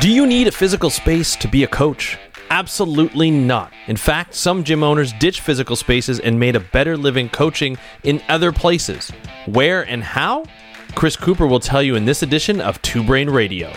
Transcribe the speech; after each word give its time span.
Do 0.00 0.10
you 0.10 0.26
need 0.26 0.48
a 0.48 0.52
physical 0.52 0.90
space 0.90 1.36
to 1.36 1.46
be 1.46 1.62
a 1.62 1.68
coach? 1.68 2.18
Absolutely 2.50 3.30
not. 3.30 3.72
In 3.86 3.96
fact, 3.96 4.34
some 4.34 4.64
gym 4.64 4.82
owners 4.82 5.12
ditched 5.14 5.40
physical 5.40 5.76
spaces 5.76 6.18
and 6.18 6.40
made 6.40 6.56
a 6.56 6.60
better 6.60 6.96
living 6.96 7.28
coaching 7.28 7.78
in 8.02 8.20
other 8.28 8.52
places. 8.52 9.10
Where 9.46 9.82
and 9.88 10.02
how? 10.02 10.44
Chris 10.94 11.16
Cooper 11.16 11.46
will 11.46 11.60
tell 11.60 11.82
you 11.82 11.94
in 11.94 12.04
this 12.04 12.22
edition 12.22 12.60
of 12.60 12.82
Two 12.82 13.02
Brain 13.04 13.30
Radio. 13.30 13.72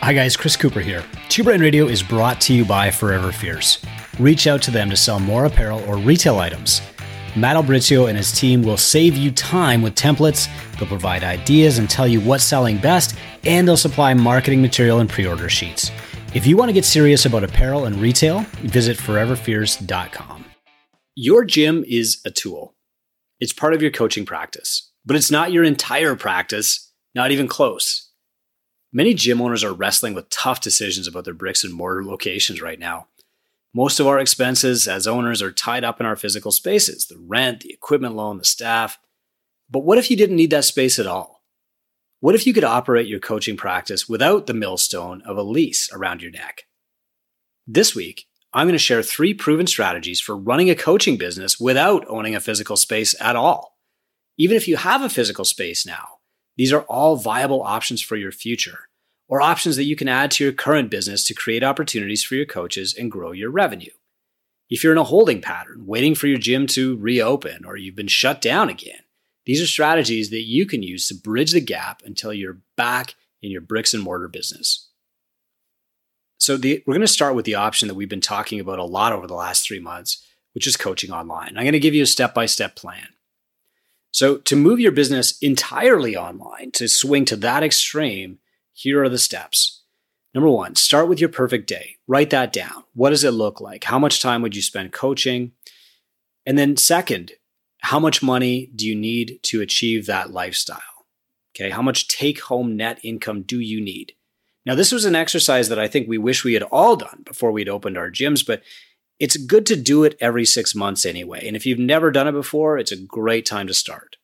Hi, 0.00 0.12
guys, 0.12 0.36
Chris 0.36 0.56
Cooper 0.56 0.80
here. 0.80 1.02
Two 1.28 1.42
Brain 1.42 1.60
Radio 1.60 1.86
is 1.86 2.02
brought 2.02 2.40
to 2.42 2.52
you 2.52 2.64
by 2.64 2.90
Forever 2.90 3.32
Fierce. 3.32 3.82
Reach 4.18 4.46
out 4.46 4.62
to 4.62 4.70
them 4.70 4.90
to 4.90 4.96
sell 4.96 5.18
more 5.18 5.46
apparel 5.46 5.82
or 5.88 5.96
retail 5.96 6.38
items. 6.38 6.82
Matt 7.36 7.56
Albrizio 7.56 8.08
and 8.08 8.16
his 8.16 8.32
team 8.32 8.62
will 8.62 8.78
save 8.78 9.14
you 9.14 9.30
time 9.30 9.82
with 9.82 9.94
templates. 9.94 10.48
They'll 10.78 10.88
provide 10.88 11.22
ideas 11.22 11.78
and 11.78 11.88
tell 11.88 12.08
you 12.08 12.20
what's 12.20 12.44
selling 12.44 12.78
best, 12.78 13.14
and 13.44 13.68
they'll 13.68 13.76
supply 13.76 14.14
marketing 14.14 14.62
material 14.62 15.00
and 15.00 15.08
pre 15.08 15.26
order 15.26 15.50
sheets. 15.50 15.90
If 16.34 16.46
you 16.46 16.56
want 16.56 16.70
to 16.70 16.72
get 16.72 16.84
serious 16.84 17.26
about 17.26 17.44
apparel 17.44 17.84
and 17.84 17.96
retail, 17.96 18.40
visit 18.62 18.96
foreverfierce.com. 18.96 20.44
Your 21.14 21.44
gym 21.44 21.84
is 21.86 22.20
a 22.24 22.30
tool, 22.30 22.74
it's 23.38 23.52
part 23.52 23.74
of 23.74 23.82
your 23.82 23.90
coaching 23.90 24.24
practice, 24.24 24.90
but 25.04 25.16
it's 25.16 25.30
not 25.30 25.52
your 25.52 25.64
entire 25.64 26.16
practice, 26.16 26.90
not 27.14 27.30
even 27.30 27.48
close. 27.48 28.10
Many 28.92 29.12
gym 29.12 29.42
owners 29.42 29.62
are 29.62 29.74
wrestling 29.74 30.14
with 30.14 30.30
tough 30.30 30.62
decisions 30.62 31.06
about 31.06 31.24
their 31.26 31.34
bricks 31.34 31.64
and 31.64 31.74
mortar 31.74 32.02
locations 32.02 32.62
right 32.62 32.78
now. 32.78 33.08
Most 33.76 34.00
of 34.00 34.06
our 34.06 34.18
expenses 34.18 34.88
as 34.88 35.06
owners 35.06 35.42
are 35.42 35.52
tied 35.52 35.84
up 35.84 36.00
in 36.00 36.06
our 36.06 36.16
physical 36.16 36.50
spaces 36.50 37.08
the 37.08 37.18
rent, 37.18 37.60
the 37.60 37.74
equipment 37.74 38.14
loan, 38.16 38.38
the 38.38 38.44
staff. 38.44 38.98
But 39.68 39.84
what 39.84 39.98
if 39.98 40.10
you 40.10 40.16
didn't 40.16 40.36
need 40.36 40.48
that 40.52 40.64
space 40.64 40.98
at 40.98 41.06
all? 41.06 41.44
What 42.20 42.34
if 42.34 42.46
you 42.46 42.54
could 42.54 42.64
operate 42.64 43.06
your 43.06 43.20
coaching 43.20 43.54
practice 43.54 44.08
without 44.08 44.46
the 44.46 44.54
millstone 44.54 45.20
of 45.26 45.36
a 45.36 45.42
lease 45.42 45.90
around 45.92 46.22
your 46.22 46.30
neck? 46.30 46.62
This 47.66 47.94
week, 47.94 48.24
I'm 48.54 48.66
going 48.66 48.72
to 48.72 48.78
share 48.78 49.02
three 49.02 49.34
proven 49.34 49.66
strategies 49.66 50.22
for 50.22 50.38
running 50.38 50.70
a 50.70 50.74
coaching 50.74 51.18
business 51.18 51.60
without 51.60 52.06
owning 52.08 52.34
a 52.34 52.40
physical 52.40 52.78
space 52.78 53.14
at 53.20 53.36
all. 53.36 53.76
Even 54.38 54.56
if 54.56 54.66
you 54.66 54.78
have 54.78 55.02
a 55.02 55.10
physical 55.10 55.44
space 55.44 55.84
now, 55.84 56.08
these 56.56 56.72
are 56.72 56.84
all 56.84 57.16
viable 57.16 57.62
options 57.62 58.00
for 58.00 58.16
your 58.16 58.32
future 58.32 58.85
or 59.28 59.40
options 59.40 59.76
that 59.76 59.84
you 59.84 59.96
can 59.96 60.08
add 60.08 60.30
to 60.32 60.44
your 60.44 60.52
current 60.52 60.90
business 60.90 61.24
to 61.24 61.34
create 61.34 61.64
opportunities 61.64 62.22
for 62.22 62.34
your 62.34 62.46
coaches 62.46 62.94
and 62.94 63.10
grow 63.10 63.32
your 63.32 63.50
revenue. 63.50 63.90
If 64.68 64.82
you're 64.82 64.92
in 64.92 64.98
a 64.98 65.04
holding 65.04 65.40
pattern, 65.40 65.86
waiting 65.86 66.14
for 66.14 66.26
your 66.26 66.38
gym 66.38 66.66
to 66.68 66.96
reopen, 66.96 67.64
or 67.64 67.76
you've 67.76 67.96
been 67.96 68.08
shut 68.08 68.40
down 68.40 68.68
again, 68.68 69.00
these 69.44 69.62
are 69.62 69.66
strategies 69.66 70.30
that 70.30 70.42
you 70.42 70.66
can 70.66 70.82
use 70.82 71.06
to 71.08 71.14
bridge 71.14 71.52
the 71.52 71.60
gap 71.60 72.02
until 72.04 72.32
you're 72.32 72.58
back 72.76 73.14
in 73.40 73.50
your 73.50 73.60
bricks 73.60 73.94
and 73.94 74.02
mortar 74.02 74.28
business. 74.28 74.88
So, 76.38 76.56
the, 76.56 76.82
we're 76.86 76.94
going 76.94 77.00
to 77.00 77.08
start 77.08 77.34
with 77.34 77.44
the 77.44 77.54
option 77.54 77.88
that 77.88 77.94
we've 77.94 78.08
been 78.08 78.20
talking 78.20 78.60
about 78.60 78.78
a 78.78 78.84
lot 78.84 79.12
over 79.12 79.26
the 79.26 79.34
last 79.34 79.66
three 79.66 79.80
months, 79.80 80.24
which 80.52 80.66
is 80.66 80.76
coaching 80.76 81.10
online. 81.10 81.56
I'm 81.56 81.64
going 81.64 81.72
to 81.72 81.80
give 81.80 81.94
you 81.94 82.02
a 82.02 82.06
step 82.06 82.34
by 82.34 82.46
step 82.46 82.76
plan. 82.76 83.08
So, 84.10 84.38
to 84.38 84.56
move 84.56 84.80
your 84.80 84.92
business 84.92 85.38
entirely 85.40 86.16
online, 86.16 86.72
to 86.72 86.88
swing 86.88 87.24
to 87.26 87.36
that 87.36 87.62
extreme, 87.62 88.38
here 88.76 89.02
are 89.02 89.08
the 89.08 89.16
steps. 89.16 89.84
Number 90.34 90.50
one, 90.50 90.74
start 90.74 91.08
with 91.08 91.18
your 91.18 91.30
perfect 91.30 91.66
day. 91.66 91.96
Write 92.06 92.28
that 92.28 92.52
down. 92.52 92.84
What 92.92 93.08
does 93.08 93.24
it 93.24 93.30
look 93.30 93.58
like? 93.58 93.84
How 93.84 93.98
much 93.98 94.20
time 94.20 94.42
would 94.42 94.54
you 94.54 94.60
spend 94.60 94.92
coaching? 94.92 95.52
And 96.44 96.58
then, 96.58 96.76
second, 96.76 97.32
how 97.80 97.98
much 97.98 98.22
money 98.22 98.70
do 98.76 98.86
you 98.86 98.94
need 98.94 99.38
to 99.44 99.62
achieve 99.62 100.04
that 100.04 100.30
lifestyle? 100.30 101.06
Okay, 101.54 101.70
how 101.70 101.80
much 101.80 102.06
take 102.06 102.42
home 102.42 102.76
net 102.76 103.00
income 103.02 103.44
do 103.44 103.60
you 103.60 103.80
need? 103.80 104.12
Now, 104.66 104.74
this 104.74 104.92
was 104.92 105.06
an 105.06 105.14
exercise 105.14 105.70
that 105.70 105.78
I 105.78 105.88
think 105.88 106.06
we 106.06 106.18
wish 106.18 106.44
we 106.44 106.52
had 106.52 106.64
all 106.64 106.96
done 106.96 107.22
before 107.24 107.52
we'd 107.52 107.70
opened 107.70 107.96
our 107.96 108.10
gyms, 108.10 108.46
but 108.46 108.62
it's 109.18 109.38
good 109.38 109.64
to 109.66 109.76
do 109.76 110.04
it 110.04 110.18
every 110.20 110.44
six 110.44 110.74
months 110.74 111.06
anyway. 111.06 111.46
And 111.46 111.56
if 111.56 111.64
you've 111.64 111.78
never 111.78 112.10
done 112.10 112.28
it 112.28 112.32
before, 112.32 112.76
it's 112.76 112.92
a 112.92 112.96
great 112.96 113.46
time 113.46 113.68
to 113.68 113.74
start. 113.74 114.16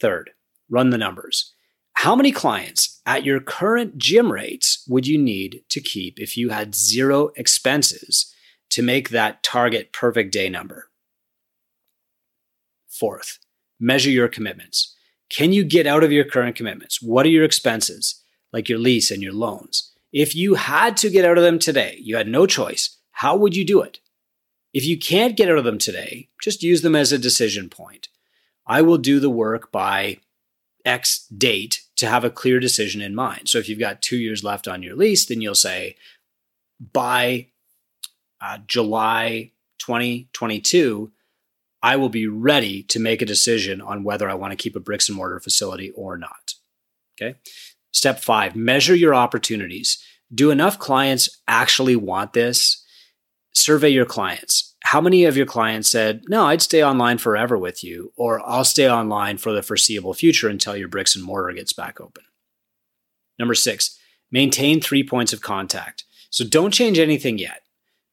Third, 0.00 0.30
run 0.70 0.88
the 0.88 0.96
numbers. 0.96 1.52
How 2.00 2.14
many 2.14 2.30
clients 2.30 3.00
at 3.06 3.24
your 3.24 3.40
current 3.40 3.96
gym 3.96 4.30
rates 4.30 4.84
would 4.86 5.06
you 5.06 5.16
need 5.16 5.62
to 5.70 5.80
keep 5.80 6.20
if 6.20 6.36
you 6.36 6.50
had 6.50 6.74
zero 6.74 7.30
expenses 7.36 8.32
to 8.70 8.82
make 8.82 9.08
that 9.08 9.42
target 9.42 9.94
perfect 9.94 10.30
day 10.30 10.50
number? 10.50 10.90
Fourth, 12.86 13.38
measure 13.80 14.10
your 14.10 14.28
commitments. 14.28 14.94
Can 15.30 15.54
you 15.54 15.64
get 15.64 15.86
out 15.86 16.04
of 16.04 16.12
your 16.12 16.26
current 16.26 16.54
commitments? 16.54 17.00
What 17.00 17.24
are 17.24 17.30
your 17.30 17.44
expenses, 17.44 18.22
like 18.52 18.68
your 18.68 18.78
lease 18.78 19.10
and 19.10 19.22
your 19.22 19.32
loans? 19.32 19.90
If 20.12 20.36
you 20.36 20.54
had 20.54 20.98
to 20.98 21.10
get 21.10 21.24
out 21.24 21.38
of 21.38 21.44
them 21.44 21.58
today, 21.58 21.98
you 22.02 22.16
had 22.16 22.28
no 22.28 22.46
choice, 22.46 22.98
how 23.12 23.36
would 23.36 23.56
you 23.56 23.64
do 23.64 23.80
it? 23.80 24.00
If 24.74 24.84
you 24.84 24.98
can't 24.98 25.36
get 25.36 25.50
out 25.50 25.58
of 25.58 25.64
them 25.64 25.78
today, 25.78 26.28
just 26.42 26.62
use 26.62 26.82
them 26.82 26.94
as 26.94 27.10
a 27.10 27.18
decision 27.18 27.70
point. 27.70 28.08
I 28.66 28.82
will 28.82 28.98
do 28.98 29.18
the 29.18 29.30
work 29.30 29.72
by 29.72 30.18
X 30.84 31.26
date 31.26 31.82
to 31.96 32.06
have 32.06 32.24
a 32.24 32.30
clear 32.30 32.60
decision 32.60 33.00
in 33.00 33.14
mind. 33.14 33.48
So 33.48 33.58
if 33.58 33.68
you've 33.68 33.78
got 33.78 34.02
two 34.02 34.16
years 34.16 34.44
left 34.44 34.68
on 34.68 34.82
your 34.82 34.94
lease, 34.94 35.26
then 35.26 35.40
you'll 35.40 35.54
say 35.54 35.96
by 36.92 37.48
uh, 38.40 38.58
July 38.66 39.52
2022, 39.78 41.10
I 41.82 41.96
will 41.96 42.08
be 42.08 42.26
ready 42.26 42.82
to 42.84 43.00
make 43.00 43.22
a 43.22 43.26
decision 43.26 43.80
on 43.80 44.04
whether 44.04 44.28
I 44.28 44.34
want 44.34 44.52
to 44.52 44.56
keep 44.56 44.76
a 44.76 44.80
bricks 44.80 45.08
and 45.08 45.16
mortar 45.16 45.40
facility 45.40 45.90
or 45.92 46.16
not. 46.16 46.54
Okay. 47.20 47.38
Step 47.92 48.20
five, 48.20 48.54
measure 48.54 48.94
your 48.94 49.14
opportunities. 49.14 50.02
Do 50.34 50.50
enough 50.50 50.78
clients 50.78 51.40
actually 51.48 51.96
want 51.96 52.34
this? 52.34 52.84
Survey 53.54 53.88
your 53.88 54.04
clients 54.04 54.65
how 54.86 55.00
many 55.00 55.24
of 55.24 55.36
your 55.36 55.46
clients 55.46 55.90
said, 55.90 56.22
No, 56.28 56.44
I'd 56.44 56.62
stay 56.62 56.84
online 56.84 57.18
forever 57.18 57.58
with 57.58 57.82
you, 57.82 58.12
or 58.16 58.40
I'll 58.48 58.64
stay 58.64 58.88
online 58.88 59.36
for 59.36 59.52
the 59.52 59.62
foreseeable 59.62 60.14
future 60.14 60.48
until 60.48 60.76
your 60.76 60.86
bricks 60.86 61.16
and 61.16 61.24
mortar 61.24 61.52
gets 61.52 61.72
back 61.72 62.00
open? 62.00 62.22
Number 63.36 63.54
six, 63.54 63.98
maintain 64.30 64.80
three 64.80 65.02
points 65.02 65.32
of 65.32 65.40
contact. 65.40 66.04
So 66.30 66.44
don't 66.44 66.72
change 66.72 67.00
anything 67.00 67.36
yet, 67.36 67.62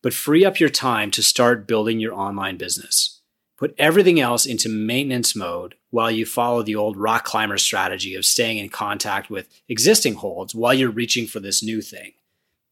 but 0.01 0.15
free 0.15 0.43
up 0.43 0.59
your 0.59 0.69
time 0.69 1.11
to 1.11 1.21
start 1.21 1.67
building 1.67 1.99
your 1.99 2.15
online 2.15 2.57
business. 2.57 3.21
Put 3.55 3.75
everything 3.77 4.19
else 4.19 4.47
into 4.47 4.67
maintenance 4.67 5.35
mode 5.35 5.75
while 5.91 6.09
you 6.09 6.25
follow 6.25 6.63
the 6.63 6.75
old 6.75 6.97
rock 6.97 7.23
climber 7.23 7.59
strategy 7.59 8.15
of 8.15 8.25
staying 8.25 8.57
in 8.57 8.69
contact 8.69 9.29
with 9.29 9.47
existing 9.69 10.15
holds 10.15 10.55
while 10.55 10.73
you're 10.73 10.89
reaching 10.89 11.27
for 11.27 11.39
this 11.39 11.61
new 11.61 11.83
thing. 11.83 12.13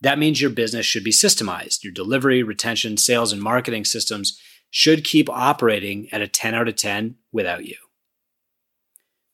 That 0.01 0.19
means 0.19 0.41
your 0.41 0.49
business 0.49 0.85
should 0.85 1.03
be 1.03 1.11
systemized. 1.11 1.83
Your 1.83 1.93
delivery, 1.93 2.43
retention, 2.43 2.97
sales, 2.97 3.31
and 3.31 3.41
marketing 3.41 3.85
systems 3.85 4.39
should 4.71 5.03
keep 5.03 5.29
operating 5.29 6.09
at 6.11 6.21
a 6.21 6.27
10 6.27 6.55
out 6.55 6.67
of 6.67 6.75
10 6.75 7.15
without 7.31 7.65
you. 7.65 7.75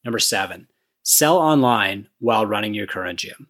Number 0.03 0.19
seven, 0.19 0.67
sell 1.03 1.37
online 1.37 2.09
while 2.19 2.45
running 2.45 2.73
your 2.73 2.87
current 2.87 3.19
gym. 3.19 3.47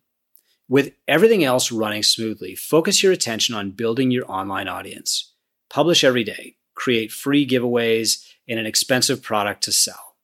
With 0.69 0.94
everything 1.07 1.44
else 1.44 1.72
running 1.72 2.03
smoothly, 2.03 2.55
focus 2.55 3.01
your 3.01 3.13
attention 3.13 3.55
on 3.55 3.72
building 3.72 4.11
your 4.11 4.29
online 4.29 4.67
audience. 4.67 5.34
Publish 5.69 6.03
every 6.03 6.23
day, 6.23 6.57
create 6.75 7.11
free 7.11 7.47
giveaways, 7.47 8.25
and 8.47 8.59
an 8.59 8.66
expensive 8.66 9.23
product 9.23 9.63
to 9.63 9.72
sell. 9.72 10.16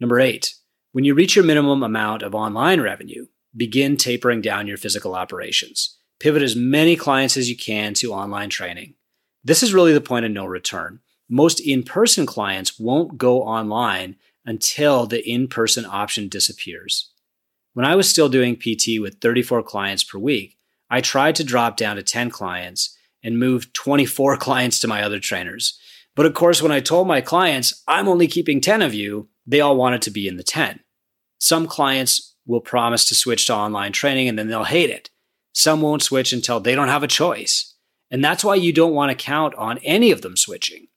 Number 0.00 0.18
eight, 0.18 0.54
when 0.92 1.04
you 1.04 1.14
reach 1.14 1.36
your 1.36 1.44
minimum 1.44 1.82
amount 1.82 2.22
of 2.22 2.34
online 2.34 2.80
revenue, 2.80 3.26
begin 3.56 3.96
tapering 3.96 4.40
down 4.40 4.66
your 4.66 4.76
physical 4.76 5.14
operations. 5.14 5.98
Pivot 6.20 6.42
as 6.42 6.56
many 6.56 6.96
clients 6.96 7.36
as 7.36 7.50
you 7.50 7.56
can 7.56 7.94
to 7.94 8.12
online 8.12 8.50
training. 8.50 8.94
This 9.44 9.62
is 9.62 9.74
really 9.74 9.92
the 9.92 10.00
point 10.00 10.24
of 10.24 10.32
no 10.32 10.44
return. 10.44 11.00
Most 11.28 11.60
in 11.60 11.82
person 11.82 12.26
clients 12.26 12.78
won't 12.78 13.18
go 13.18 13.42
online 13.42 14.16
until 14.44 15.06
the 15.06 15.28
in 15.28 15.48
person 15.48 15.84
option 15.84 16.28
disappears. 16.28 17.10
When 17.74 17.84
I 17.84 17.96
was 17.96 18.08
still 18.08 18.28
doing 18.28 18.56
PT 18.56 19.00
with 19.00 19.20
34 19.20 19.62
clients 19.64 20.04
per 20.04 20.18
week, 20.18 20.56
I 20.88 21.00
tried 21.00 21.34
to 21.36 21.44
drop 21.44 21.76
down 21.76 21.96
to 21.96 22.02
10 22.02 22.30
clients 22.30 22.96
and 23.22 23.38
move 23.38 23.72
24 23.72 24.36
clients 24.38 24.78
to 24.80 24.88
my 24.88 25.02
other 25.02 25.18
trainers. 25.18 25.78
But 26.14 26.26
of 26.26 26.34
course, 26.34 26.62
when 26.62 26.72
I 26.72 26.80
told 26.80 27.06
my 27.06 27.20
clients, 27.20 27.82
I'm 27.86 28.08
only 28.08 28.28
keeping 28.28 28.60
10 28.60 28.80
of 28.80 28.94
you, 28.94 29.28
they 29.46 29.60
all 29.60 29.76
wanted 29.76 30.00
to 30.02 30.10
be 30.10 30.26
in 30.26 30.36
the 30.36 30.42
10. 30.42 30.80
Some 31.38 31.66
clients 31.66 32.35
will 32.46 32.60
promise 32.60 33.04
to 33.06 33.14
switch 33.14 33.46
to 33.46 33.54
online 33.54 33.92
training 33.92 34.28
and 34.28 34.38
then 34.38 34.48
they'll 34.48 34.64
hate 34.64 34.90
it. 34.90 35.10
Some 35.52 35.80
won't 35.80 36.02
switch 36.02 36.32
until 36.32 36.60
they 36.60 36.74
don't 36.74 36.88
have 36.88 37.02
a 37.02 37.08
choice. 37.08 37.74
And 38.10 38.24
that's 38.24 38.44
why 38.44 38.54
you 38.54 38.72
don't 38.72 38.94
want 38.94 39.10
to 39.10 39.24
count 39.24 39.54
on 39.56 39.78
any 39.78 40.10
of 40.10 40.22
them 40.22 40.36
switching. 40.36 40.88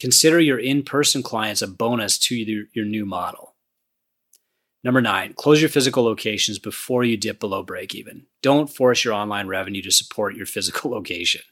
Consider 0.00 0.40
your 0.40 0.58
in 0.58 0.82
person 0.82 1.22
clients 1.22 1.62
a 1.62 1.66
bonus 1.66 2.18
to 2.18 2.34
your, 2.34 2.84
new 2.84 3.06
model. 3.06 3.54
Number 4.84 5.00
nine, 5.00 5.34
close 5.34 5.60
your 5.60 5.70
physical 5.70 6.04
locations 6.04 6.58
before 6.58 7.02
you 7.02 7.16
dip 7.16 7.40
below 7.40 7.62
break 7.62 7.94
even. 7.94 8.26
Don't 8.42 8.68
force 8.68 9.04
your 9.04 9.14
online 9.14 9.48
revenue 9.48 9.82
to 9.82 9.90
support 9.90 10.36
your 10.36 10.46
physical 10.46 10.90
location. 10.92 11.42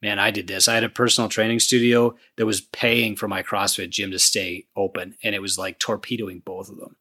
Man, 0.00 0.18
I 0.18 0.30
did 0.30 0.46
this. 0.46 0.68
I 0.68 0.74
had 0.74 0.84
a 0.84 0.88
personal 0.88 1.28
training 1.28 1.58
studio 1.58 2.14
that 2.36 2.46
was 2.46 2.60
paying 2.60 3.16
for 3.16 3.26
my 3.26 3.42
CrossFit 3.42 3.90
gym 3.90 4.12
to 4.12 4.18
stay 4.18 4.66
open, 4.76 5.16
and 5.24 5.34
it 5.34 5.42
was 5.42 5.58
like 5.58 5.80
torpedoing 5.80 6.40
both 6.44 6.68
of 6.68 6.78
them. 6.78 6.96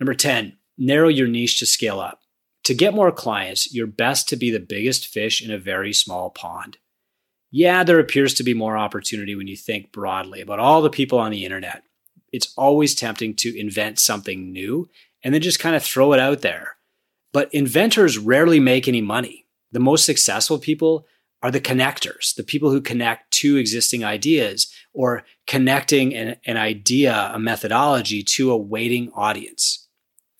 Number 0.00 0.14
10, 0.14 0.56
narrow 0.78 1.08
your 1.08 1.28
niche 1.28 1.58
to 1.58 1.66
scale 1.66 2.00
up. 2.00 2.20
To 2.64 2.74
get 2.74 2.94
more 2.94 3.12
clients, 3.12 3.72
you're 3.72 3.86
best 3.86 4.28
to 4.28 4.36
be 4.36 4.50
the 4.50 4.60
biggest 4.60 5.06
fish 5.06 5.40
in 5.40 5.52
a 5.52 5.58
very 5.58 5.92
small 5.92 6.30
pond. 6.30 6.78
Yeah, 7.50 7.84
there 7.84 8.00
appears 8.00 8.34
to 8.34 8.42
be 8.42 8.54
more 8.54 8.76
opportunity 8.76 9.34
when 9.34 9.46
you 9.46 9.56
think 9.56 9.92
broadly 9.92 10.40
about 10.40 10.58
all 10.58 10.82
the 10.82 10.90
people 10.90 11.18
on 11.18 11.30
the 11.30 11.44
internet. 11.44 11.84
It's 12.32 12.52
always 12.56 12.94
tempting 12.94 13.36
to 13.36 13.58
invent 13.58 13.98
something 13.98 14.52
new 14.52 14.88
and 15.22 15.32
then 15.32 15.40
just 15.40 15.60
kind 15.60 15.76
of 15.76 15.82
throw 15.82 16.12
it 16.12 16.20
out 16.20 16.42
there. 16.42 16.76
But 17.32 17.52
inventors 17.54 18.18
rarely 18.18 18.60
make 18.60 18.88
any 18.88 19.00
money. 19.00 19.46
The 19.72 19.80
most 19.80 20.04
successful 20.04 20.58
people 20.58 21.06
are 21.42 21.50
the 21.50 21.60
connectors, 21.60 22.34
the 22.34 22.42
people 22.42 22.70
who 22.70 22.80
connect 22.80 23.30
two 23.30 23.56
existing 23.56 24.04
ideas 24.04 24.72
or 24.92 25.24
connecting 25.46 26.14
an, 26.14 26.36
an 26.46 26.56
idea, 26.56 27.30
a 27.32 27.38
methodology 27.38 28.22
to 28.22 28.50
a 28.50 28.56
waiting 28.56 29.10
audience. 29.14 29.85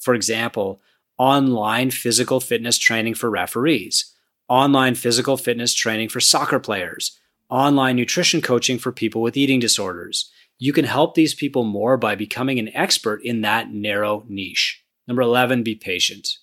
For 0.06 0.14
example, 0.14 0.80
online 1.18 1.90
physical 1.90 2.38
fitness 2.38 2.78
training 2.78 3.14
for 3.14 3.28
referees, 3.28 4.14
online 4.48 4.94
physical 4.94 5.36
fitness 5.36 5.74
training 5.74 6.10
for 6.10 6.20
soccer 6.20 6.60
players, 6.60 7.18
online 7.50 7.96
nutrition 7.96 8.40
coaching 8.40 8.78
for 8.78 8.92
people 8.92 9.20
with 9.20 9.36
eating 9.36 9.58
disorders. 9.58 10.30
You 10.60 10.72
can 10.72 10.84
help 10.84 11.16
these 11.16 11.34
people 11.34 11.64
more 11.64 11.96
by 11.96 12.14
becoming 12.14 12.60
an 12.60 12.72
expert 12.72 13.20
in 13.24 13.40
that 13.40 13.72
narrow 13.72 14.24
niche. 14.28 14.80
Number 15.08 15.22
11, 15.22 15.64
be 15.64 15.74
patient. 15.74 16.38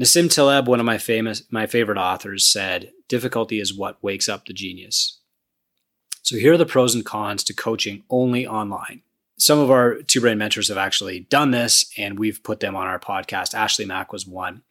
Nassim 0.00 0.28
Taleb, 0.28 0.66
one 0.66 0.80
of 0.80 0.84
my 0.86 0.98
famous 0.98 1.44
my 1.52 1.68
favorite 1.68 1.98
authors, 1.98 2.44
said, 2.44 2.90
"Difficulty 3.08 3.60
is 3.60 3.72
what 3.72 4.02
wakes 4.02 4.28
up 4.28 4.44
the 4.44 4.52
genius." 4.52 5.20
So 6.22 6.34
here 6.34 6.54
are 6.54 6.58
the 6.58 6.66
pros 6.66 6.96
and 6.96 7.06
cons 7.06 7.44
to 7.44 7.54
coaching 7.54 8.02
only 8.10 8.44
online. 8.44 9.02
Some 9.42 9.58
of 9.58 9.72
our 9.72 9.96
two 9.96 10.20
brain 10.20 10.38
mentors 10.38 10.68
have 10.68 10.78
actually 10.78 11.18
done 11.18 11.50
this, 11.50 11.90
and 11.98 12.16
we've 12.16 12.44
put 12.44 12.60
them 12.60 12.76
on 12.76 12.86
our 12.86 13.00
podcast. 13.00 13.54
Ashley 13.54 13.84
Mack 13.84 14.12
was 14.12 14.24
one. 14.24 14.62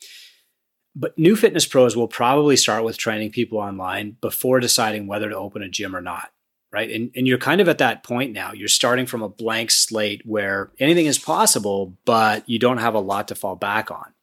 But 0.95 1.18
new 1.19 1.35
fitness 1.35 1.65
pros 1.65 1.97
will 1.97 2.07
probably 2.07 2.56
start 2.56 2.85
with 2.85 2.97
training 2.97 3.31
people 3.31 3.57
online 3.57 4.15
before 4.21 4.62
deciding 4.62 5.07
whether 5.07 5.27
to 5.27 5.35
open 5.35 5.62
a 5.62 5.68
gym 5.68 5.94
or 5.94 6.00
not. 6.00 6.31
Right. 6.71 6.89
And, 6.89 7.12
and 7.18 7.27
you're 7.27 7.38
kind 7.38 7.59
of 7.59 7.68
at 7.68 7.79
that 7.79 8.06
point 8.06 8.31
now. 8.31 8.53
You're 8.53 8.69
starting 8.69 9.06
from 9.06 9.21
a 9.21 9.27
blank 9.27 9.71
slate 9.71 10.21
where 10.25 10.71
anything 10.79 11.06
is 11.06 11.19
possible, 11.19 11.97
but 12.06 12.47
you 12.47 12.57
don't 12.57 12.77
have 12.77 12.94
a 12.94 13.00
lot 13.00 13.27
to 13.27 13.35
fall 13.35 13.57
back 13.57 13.91
on. 13.91 14.13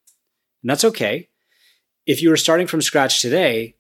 And 0.63 0.71
that's 0.71 0.85
okay. 0.85 1.29
If 2.07 2.23
you 2.23 2.31
were 2.31 2.39
starting 2.39 2.67
from 2.67 2.81
scratch 2.81 3.21
today, 3.21 3.75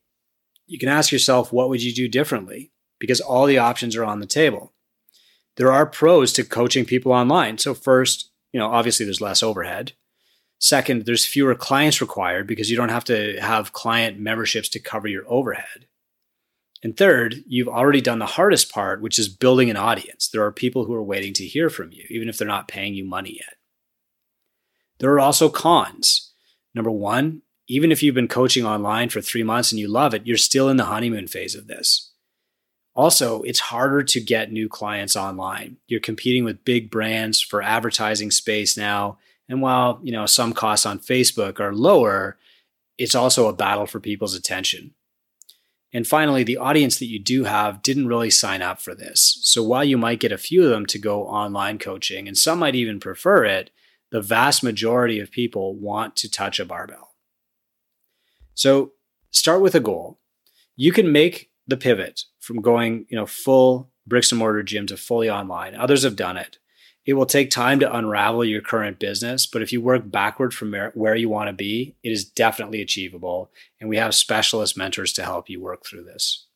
you 0.67 0.79
can 0.79 0.91
ask 0.91 1.12
yourself, 1.12 1.50
what 1.50 1.71
would 1.71 1.82
you 1.82 1.94
do 1.94 2.09
differently? 2.09 2.73
Because 2.99 3.23
all 3.23 3.47
the 3.47 3.56
options 3.56 3.97
are 3.97 4.05
on 4.05 4.21
the 4.21 4.26
table. 4.26 4.75
There 5.59 5.73
are 5.73 5.87
pros 5.87 6.33
to 6.35 6.45
coaching 6.45 6.85
people 6.85 7.13
online. 7.13 7.59
So, 7.59 7.75
first, 7.75 8.31
you 8.53 8.61
know, 8.61 8.69
obviously 8.69 9.05
there's 9.05 9.21
less 9.21 9.43
overhead. 9.43 9.93
Second, 10.61 11.05
there's 11.05 11.27
fewer 11.27 11.55
clients 11.55 12.01
required 12.01 12.47
because 12.47 12.71
you 12.71 12.77
don't 12.77 12.89
have 12.89 13.05
to 13.05 13.39
have 13.41 13.73
client 13.73 14.19
memberships 14.19 14.69
to 14.71 14.81
cover 14.81 15.09
your 15.09 15.25
overhead. 15.27 15.87
And 16.83 16.97
third, 16.97 17.43
you've 17.47 17.69
already 17.69 18.01
done 18.01 18.21
the 18.21 18.27
hardest 18.27 18.73
part, 18.73 19.03
which 19.03 19.19
is 19.19 19.29
building 19.29 19.69
an 19.69 19.77
audience. 19.77 20.29
There 20.29 20.45
are 20.45 20.53
people 20.53 20.85
who 20.85 20.95
are 20.95 21.03
waiting 21.03 21.35
to 21.35 21.45
hear 21.45 21.69
from 21.71 21.91
you, 21.93 22.05
even 22.09 22.29
if 22.29 22.39
they're 22.39 22.47
not 22.47 22.69
paying 22.69 22.95
you 22.95 23.05
money 23.05 23.35
yet. 23.35 23.57
There 25.01 25.11
are 25.13 25.21
also 25.21 25.49
cons. 25.49 26.33
Number 26.73 26.91
one, 26.91 27.43
even 27.67 27.91
if 27.91 28.01
you've 28.01 28.15
been 28.15 28.29
coaching 28.29 28.65
online 28.65 29.09
for 29.09 29.21
three 29.21 29.43
months 29.43 29.73
and 29.73 29.79
you 29.81 29.89
love 29.89 30.15
it, 30.15 30.27
you're 30.27 30.37
still 30.37 30.69
in 30.69 30.77
the 30.77 30.85
honeymoon 30.85 31.27
phase 31.27 31.57
of 31.57 31.67
this. 31.67 32.08
Also, 32.99 33.43
it's 33.43 33.61
harder 33.61 34.03
to 34.03 34.21
get 34.21 34.50
new 34.50 34.69
clients 34.69 35.15
online. 35.15 35.77
You're 35.87 36.00
competing 36.00 36.45
with 36.45 36.65
big 36.65 36.91
brands 36.91 37.41
for 37.41 37.62
advertising 37.62 38.33
space 38.33 38.77
now, 38.77 39.19
and 39.49 39.62
while, 39.62 40.00
you 40.03 40.11
know, 40.11 40.27
some 40.27 40.53
costs 40.53 40.85
on 40.85 40.99
Facebook 40.99 41.61
are 41.61 41.73
lower, 41.73 42.39
it's 42.99 43.15
also 43.15 43.47
a 43.47 43.53
battle 43.53 43.87
for 43.87 44.00
people's 44.00 44.35
attention. 44.35 44.95
And 45.93 46.09
finally, 46.09 46.43
the 46.43 46.56
audience 46.56 46.99
that 46.99 47.06
you 47.06 47.21
do 47.21 47.45
have 47.45 47.83
didn't 47.83 48.09
really 48.09 48.31
sign 48.31 48.62
up 48.62 48.81
for 48.81 48.97
this. 48.97 49.39
So 49.43 49.62
while 49.62 49.85
you 49.85 49.97
might 49.97 50.19
get 50.19 50.33
a 50.33 50.37
few 50.37 50.65
of 50.65 50.71
them 50.71 50.85
to 50.87 50.99
go 50.99 51.23
online 51.29 51.79
coaching, 51.79 52.27
and 52.27 52.37
some 52.37 52.59
might 52.59 52.75
even 52.75 52.99
prefer 52.99 53.45
it, 53.45 53.71
the 54.11 54.21
vast 54.21 54.65
majority 54.65 55.21
of 55.21 55.31
people 55.31 55.77
want 55.77 56.17
to 56.17 56.29
touch 56.29 56.59
a 56.59 56.65
barbell. 56.65 57.15
So 58.55 58.95
start 59.31 59.62
with 59.62 59.77
a 59.77 59.81
goal. 59.81 60.19
You 60.75 60.91
can 60.91 61.12
make 61.12 61.53
the 61.65 61.77
pivot 61.77 62.25
from 62.49 62.62
going, 62.62 63.05
you 63.11 63.17
know, 63.17 63.27
full 63.27 63.91
bricks 64.06 64.33
and 64.33 64.39
mortar 64.39 64.62
gym 64.62 64.87
to 64.87 64.97
fully 64.97 65.29
online. 65.29 65.75
Others 65.75 66.03
have 66.05 66.17
done 66.17 66.39
it. 66.39 66.56
It 67.05 67.12
will 67.12 67.27
take 67.27 67.50
time 67.50 67.79
to 67.81 67.95
unravel 67.95 68.43
your 68.43 68.62
current 68.62 68.99
business, 68.99 69.45
but 69.47 69.61
if 69.61 69.71
you 69.71 69.83
work 69.83 70.11
backward 70.11 70.55
from 70.55 70.75
where 70.95 71.15
you 71.15 71.29
want 71.29 71.49
to 71.49 71.53
be, 71.53 71.95
it 72.03 72.11
is 72.11 72.25
definitely 72.25 72.81
achievable. 72.81 73.50
And 73.79 73.91
we 73.91 73.99
have 73.99 74.15
specialist 74.15 74.79
mentors 74.79 75.12
to 75.15 75.25
help 75.25 75.50
you 75.50 75.61
work 75.61 75.85
through 75.85 76.05
this. 76.05 76.47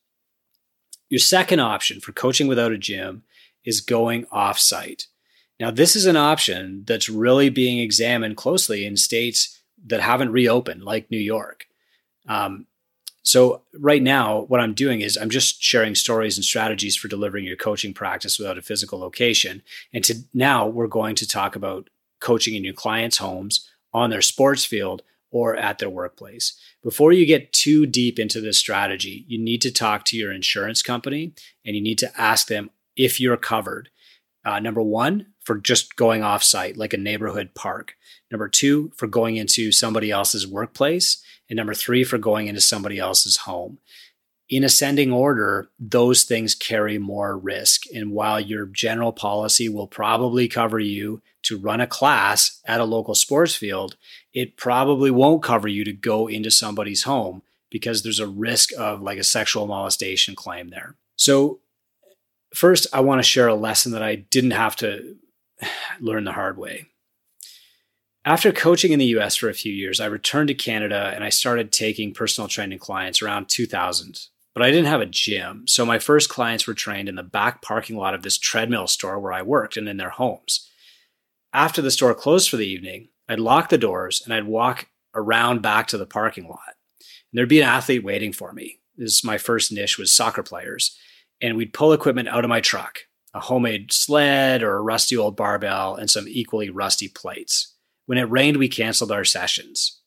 Your 1.09 1.19
second 1.19 1.59
option 1.59 1.99
for 1.99 2.11
coaching 2.11 2.47
without 2.47 2.71
a 2.71 2.77
gym 2.77 3.21
is 3.63 3.79
going 3.79 4.25
offsite. 4.33 5.05
Now, 5.59 5.69
this 5.69 5.95
is 5.95 6.07
an 6.07 6.17
option 6.17 6.85
that's 6.87 7.07
really 7.07 7.49
being 7.49 7.77
examined 7.77 8.35
closely 8.35 8.83
in 8.83 8.97
states 8.97 9.61
that 9.85 10.01
haven't 10.01 10.31
reopened, 10.31 10.81
like 10.81 11.11
New 11.11 11.19
York. 11.19 11.67
Um, 12.27 12.65
so 13.23 13.61
right 13.79 14.01
now, 14.01 14.41
what 14.41 14.59
I'm 14.59 14.73
doing 14.73 15.01
is 15.01 15.17
I'm 15.17 15.29
just 15.29 15.63
sharing 15.63 15.95
stories 15.95 16.37
and 16.37 16.43
strategies 16.43 16.95
for 16.97 17.07
delivering 17.07 17.45
your 17.45 17.55
coaching 17.55 17.93
practice 17.93 18.37
without 18.37 18.57
a 18.57 18.61
physical 18.61 18.99
location. 18.99 19.63
And 19.93 20.03
to 20.03 20.15
now 20.33 20.67
we're 20.67 20.87
going 20.87 21.15
to 21.15 21.27
talk 21.27 21.55
about 21.55 21.89
coaching 22.19 22.53
in 22.53 22.63
your 22.63 22.73
clients' 22.73 23.17
homes, 23.17 23.69
on 23.93 24.09
their 24.09 24.21
sports 24.21 24.65
field, 24.65 25.03
or 25.31 25.55
at 25.55 25.79
their 25.79 25.89
workplace. 25.89 26.53
Before 26.83 27.11
you 27.11 27.25
get 27.25 27.53
too 27.53 27.85
deep 27.85 28.19
into 28.19 28.41
this 28.41 28.57
strategy, 28.57 29.25
you 29.27 29.39
need 29.39 29.61
to 29.61 29.71
talk 29.71 30.03
to 30.05 30.17
your 30.17 30.31
insurance 30.31 30.81
company 30.81 31.33
and 31.65 31.75
you 31.75 31.81
need 31.81 31.97
to 31.99 32.21
ask 32.21 32.47
them 32.47 32.69
if 32.95 33.19
you're 33.19 33.37
covered. 33.37 33.89
Uh, 34.45 34.59
number 34.59 34.81
one, 34.81 35.27
for 35.43 35.57
just 35.57 35.95
going 35.95 36.23
off 36.23 36.43
site, 36.43 36.77
like 36.77 36.93
a 36.93 36.97
neighborhood 36.97 37.51
park. 37.55 37.95
Number 38.33 38.49
two, 38.49 38.91
for 38.97 39.05
going 39.05 39.35
into 39.35 39.71
somebody 39.71 40.09
else's 40.09 40.47
workplace 40.47 41.23
and 41.47 41.55
number 41.55 41.75
three 41.75 42.03
for 42.03 42.17
going 42.17 42.47
into 42.47 42.61
somebody 42.61 42.97
else's 42.97 43.37
home. 43.37 43.77
In 44.49 44.63
ascending 44.63 45.11
order, 45.11 45.69
those 45.77 46.23
things 46.23 46.55
carry 46.55 46.97
more 46.97 47.37
risk. 47.37 47.83
And 47.93 48.11
while 48.11 48.39
your 48.39 48.65
general 48.65 49.11
policy 49.11 49.69
will 49.69 49.85
probably 49.85 50.47
cover 50.47 50.79
you 50.79 51.21
to 51.43 51.59
run 51.59 51.79
a 51.79 51.85
class 51.85 52.59
at 52.65 52.79
a 52.79 52.85
local 52.85 53.13
sports 53.13 53.53
field, 53.53 53.97
it 54.33 54.57
probably 54.57 55.11
won't 55.11 55.43
cover 55.43 55.67
you 55.67 55.85
to 55.85 55.93
go 55.93 56.25
into 56.27 56.49
somebody's 56.49 57.03
home 57.03 57.43
because 57.69 58.01
there's 58.01 58.19
a 58.19 58.25
risk 58.25 58.71
of 58.75 58.99
like 59.03 59.19
a 59.19 59.23
sexual 59.23 59.67
molestation 59.67 60.33
claim 60.33 60.69
there. 60.69 60.95
So, 61.17 61.59
first, 62.55 62.87
I 62.91 63.01
want 63.01 63.19
to 63.19 63.29
share 63.29 63.47
a 63.47 63.53
lesson 63.53 63.91
that 63.91 64.01
I 64.01 64.15
didn't 64.15 64.51
have 64.51 64.75
to 64.77 65.17
learn 65.99 66.23
the 66.23 66.31
hard 66.31 66.57
way. 66.57 66.87
After 68.25 68.53
coaching 68.53 68.93
in 68.93 68.99
the 68.99 69.17
US 69.17 69.35
for 69.35 69.49
a 69.49 69.53
few 69.53 69.73
years, 69.73 69.99
I 69.99 70.05
returned 70.05 70.47
to 70.47 70.53
Canada 70.53 71.11
and 71.13 71.25
I 71.25 71.29
started 71.29 71.71
taking 71.71 72.13
personal 72.13 72.47
training 72.47 72.79
clients 72.79 73.21
around 73.21 73.49
2000. 73.49 74.27
But 74.53 74.63
I 74.63 74.69
didn't 74.69 74.85
have 74.85 75.01
a 75.01 75.07
gym, 75.07 75.67
so 75.67 75.85
my 75.85 75.99
first 75.99 76.29
clients 76.29 76.65
were 76.65 76.73
trained 76.73 77.09
in 77.09 77.15
the 77.15 77.23
back 77.23 77.61
parking 77.61 77.97
lot 77.97 78.13
of 78.13 78.21
this 78.21 78.37
treadmill 78.37 78.87
store 78.87 79.19
where 79.19 79.33
I 79.33 79.41
worked 79.41 79.75
and 79.77 79.89
in 79.89 79.97
their 79.97 80.11
homes. 80.11 80.69
After 81.51 81.81
the 81.81 81.91
store 81.91 82.13
closed 82.13 82.49
for 82.49 82.57
the 82.57 82.67
evening, 82.67 83.09
I'd 83.27 83.39
lock 83.39 83.69
the 83.69 83.77
doors 83.77 84.21
and 84.23 84.33
I'd 84.33 84.45
walk 84.45 84.87
around 85.15 85.61
back 85.61 85.87
to 85.87 85.97
the 85.97 86.05
parking 86.05 86.47
lot. 86.47 86.75
And 86.99 87.37
there'd 87.37 87.49
be 87.49 87.61
an 87.61 87.67
athlete 87.67 88.03
waiting 88.03 88.31
for 88.31 88.53
me. 88.53 88.79
This 88.95 89.15
is 89.15 89.23
my 89.23 89.37
first 89.37 89.71
niche 89.71 89.97
was 89.97 90.15
soccer 90.15 90.43
players. 90.43 90.97
And 91.41 91.57
we'd 91.57 91.73
pull 91.73 91.91
equipment 91.91 92.29
out 92.29 92.45
of 92.45 92.49
my 92.49 92.61
truck, 92.61 92.99
a 93.33 93.39
homemade 93.39 93.91
sled 93.91 94.63
or 94.63 94.75
a 94.77 94.81
rusty 94.81 95.17
old 95.17 95.35
barbell 95.35 95.95
and 95.95 96.09
some 96.09 96.27
equally 96.27 96.69
rusty 96.69 97.09
plates. 97.09 97.72
When 98.05 98.17
it 98.17 98.29
rained, 98.29 98.57
we 98.57 98.67
canceled 98.67 99.11
our 99.11 99.23
sessions. 99.23 99.99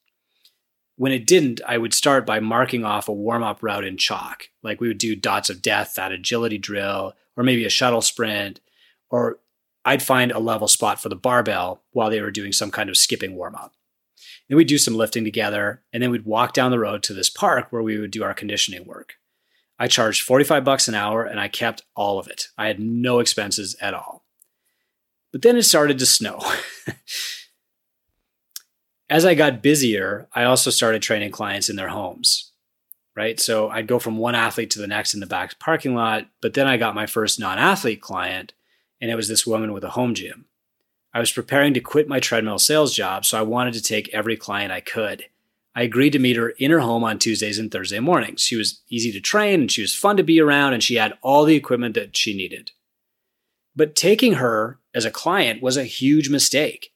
When 0.97 1.12
it 1.12 1.26
didn't, 1.26 1.61
I 1.67 1.79
would 1.79 1.93
start 1.93 2.25
by 2.25 2.41
marking 2.41 2.85
off 2.85 3.09
a 3.09 3.12
warm 3.12 3.43
up 3.43 3.62
route 3.62 3.85
in 3.85 3.99
chalk. 3.99 4.49
Like 4.62 4.81
we 4.81 4.88
would 4.88 4.99
do 4.99 5.15
dots 5.15 5.50
of 5.50 5.62
death, 5.62 5.95
that 5.95 6.12
agility 6.12 6.59
drill, 6.59 7.15
or 7.37 7.45
maybe 7.45 7.65
a 7.65 7.71
shuttle 7.71 8.00
sprint, 8.00 8.61
or 9.11 9.41
I'd 9.85 10.03
find 10.03 10.33
a 10.33 10.38
level 10.38 10.69
spot 10.69 11.00
for 11.00 11.09
the 11.09 11.17
barbell 11.17 11.83
while 11.93 12.11
they 12.11 12.21
were 12.21 12.31
doing 12.31 12.53
some 12.53 12.71
kind 12.71 12.88
of 12.88 12.97
skipping 12.97 13.35
warm 13.35 13.55
up. 13.55 13.75
Then 14.49 14.57
we'd 14.57 14.69
do 14.69 14.79
some 14.79 14.95
lifting 14.95 15.25
together, 15.25 15.83
and 15.93 16.03
then 16.03 16.11
we'd 16.11 16.25
walk 16.25 16.55
down 16.55 16.71
the 16.71 16.79
road 16.79 17.03
to 17.05 17.15
this 17.15 17.29
park 17.29 17.67
where 17.71 17.83
we 17.83 17.99
would 17.99 18.11
do 18.11 18.25
our 18.25 18.35
conditioning 18.35 18.87
work. 18.87 19.15
I 19.79 19.88
charged 19.88 20.23
45 20.23 20.65
bucks 20.65 20.88
an 20.88 20.95
hour 20.95 21.25
and 21.25 21.38
I 21.38 21.49
kept 21.49 21.83
all 21.95 22.19
of 22.19 22.29
it. 22.29 22.49
I 22.57 22.67
had 22.67 22.81
no 22.81 23.19
expenses 23.19 23.76
at 23.81 23.95
all. 23.95 24.25
But 25.33 25.43
then 25.43 25.57
it 25.57 25.65
started 25.65 25.99
to 25.99 26.07
snow. 26.07 26.41
as 29.09 29.25
I 29.25 29.35
got 29.35 29.63
busier, 29.63 30.29
I 30.35 30.45
also 30.45 30.71
started 30.71 31.03
training 31.03 31.31
clients 31.31 31.69
in 31.69 31.77
their 31.77 31.89
homes. 31.89 32.53
Right. 33.15 33.41
So 33.41 33.71
I'd 33.71 33.87
go 33.87 33.99
from 33.99 34.19
one 34.19 34.35
athlete 34.35 34.69
to 34.71 34.79
the 34.79 34.87
next 34.87 35.15
in 35.15 35.21
the 35.21 35.27
back 35.27 35.59
parking 35.59 35.95
lot. 35.95 36.27
But 36.43 36.53
then 36.53 36.67
I 36.67 36.77
got 36.77 36.95
my 36.95 37.07
first 37.07 37.41
non 37.41 37.59
athlete 37.59 38.03
client, 38.03 38.53
and 39.01 39.11
it 39.11 39.15
was 39.15 39.29
this 39.29 39.47
woman 39.47 39.73
with 39.73 39.85
a 39.85 39.91
home 39.91 40.15
gym. 40.15 40.45
I 41.15 41.21
was 41.21 41.33
preparing 41.33 41.73
to 41.73 41.81
quit 41.81 42.09
my 42.09 42.21
treadmill 42.21 42.59
sales 42.59 42.95
job, 42.95 43.25
so 43.25 43.39
I 43.39 43.43
wanted 43.43 43.73
to 43.73 43.83
take 43.83 44.13
every 44.13 44.37
client 44.37 44.71
I 44.71 44.81
could. 44.81 45.25
I 45.75 45.83
agreed 45.83 46.11
to 46.11 46.19
meet 46.19 46.37
her 46.37 46.51
in 46.51 46.71
her 46.71 46.81
home 46.81 47.05
on 47.05 47.19
Tuesdays 47.19 47.59
and 47.59 47.71
Thursday 47.71 48.01
mornings. 48.01 48.43
She 48.43 48.57
was 48.57 48.83
easy 48.91 49.13
to 49.13 49.21
train 49.21 49.61
and 49.61 49.73
she 49.73 49.81
was 49.81 49.95
fun 49.95 50.19
to 50.19 50.23
be 50.23 50.39
around, 50.39 50.75
and 50.75 50.83
she 50.83 50.97
had 50.97 51.17
all 51.23 51.47
the 51.47 51.57
equipment 51.57 51.95
that 51.95 52.15
she 52.15 52.37
needed. 52.37 52.73
But 53.75 53.97
taking 53.97 54.35
her 54.35 54.79
as 54.95 55.07
a 55.07 55.11
client 55.11 55.63
was 55.63 55.79
a 55.79 55.85
huge 55.85 56.29
mistake. 56.29 56.93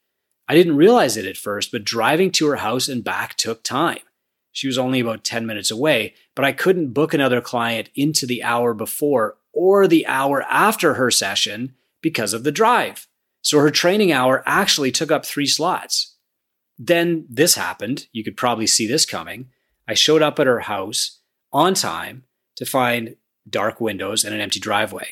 I 0.50 0.54
didn't 0.54 0.74
realize 0.74 1.16
it 1.16 1.26
at 1.26 1.36
first, 1.36 1.70
but 1.70 1.84
driving 1.84 2.32
to 2.32 2.48
her 2.48 2.56
house 2.56 2.88
and 2.88 3.04
back 3.04 3.36
took 3.36 3.62
time. 3.62 4.00
She 4.50 4.66
was 4.66 4.78
only 4.78 4.98
about 4.98 5.22
10 5.22 5.46
minutes 5.46 5.70
away, 5.70 6.14
but 6.34 6.44
I 6.44 6.50
couldn't 6.50 6.92
book 6.92 7.14
another 7.14 7.40
client 7.40 7.88
into 7.94 8.26
the 8.26 8.42
hour 8.42 8.74
before 8.74 9.36
or 9.52 9.86
the 9.86 10.04
hour 10.08 10.42
after 10.42 10.94
her 10.94 11.08
session 11.08 11.76
because 12.02 12.32
of 12.32 12.42
the 12.42 12.50
drive. 12.50 13.06
So 13.42 13.60
her 13.60 13.70
training 13.70 14.10
hour 14.10 14.42
actually 14.44 14.90
took 14.90 15.12
up 15.12 15.24
three 15.24 15.46
slots. 15.46 16.16
Then 16.76 17.26
this 17.30 17.54
happened. 17.54 18.08
You 18.10 18.24
could 18.24 18.36
probably 18.36 18.66
see 18.66 18.88
this 18.88 19.06
coming. 19.06 19.50
I 19.86 19.94
showed 19.94 20.20
up 20.20 20.40
at 20.40 20.48
her 20.48 20.58
house 20.58 21.20
on 21.52 21.74
time 21.74 22.24
to 22.56 22.66
find 22.66 23.14
dark 23.48 23.80
windows 23.80 24.24
and 24.24 24.34
an 24.34 24.40
empty 24.40 24.58
driveway. 24.58 25.10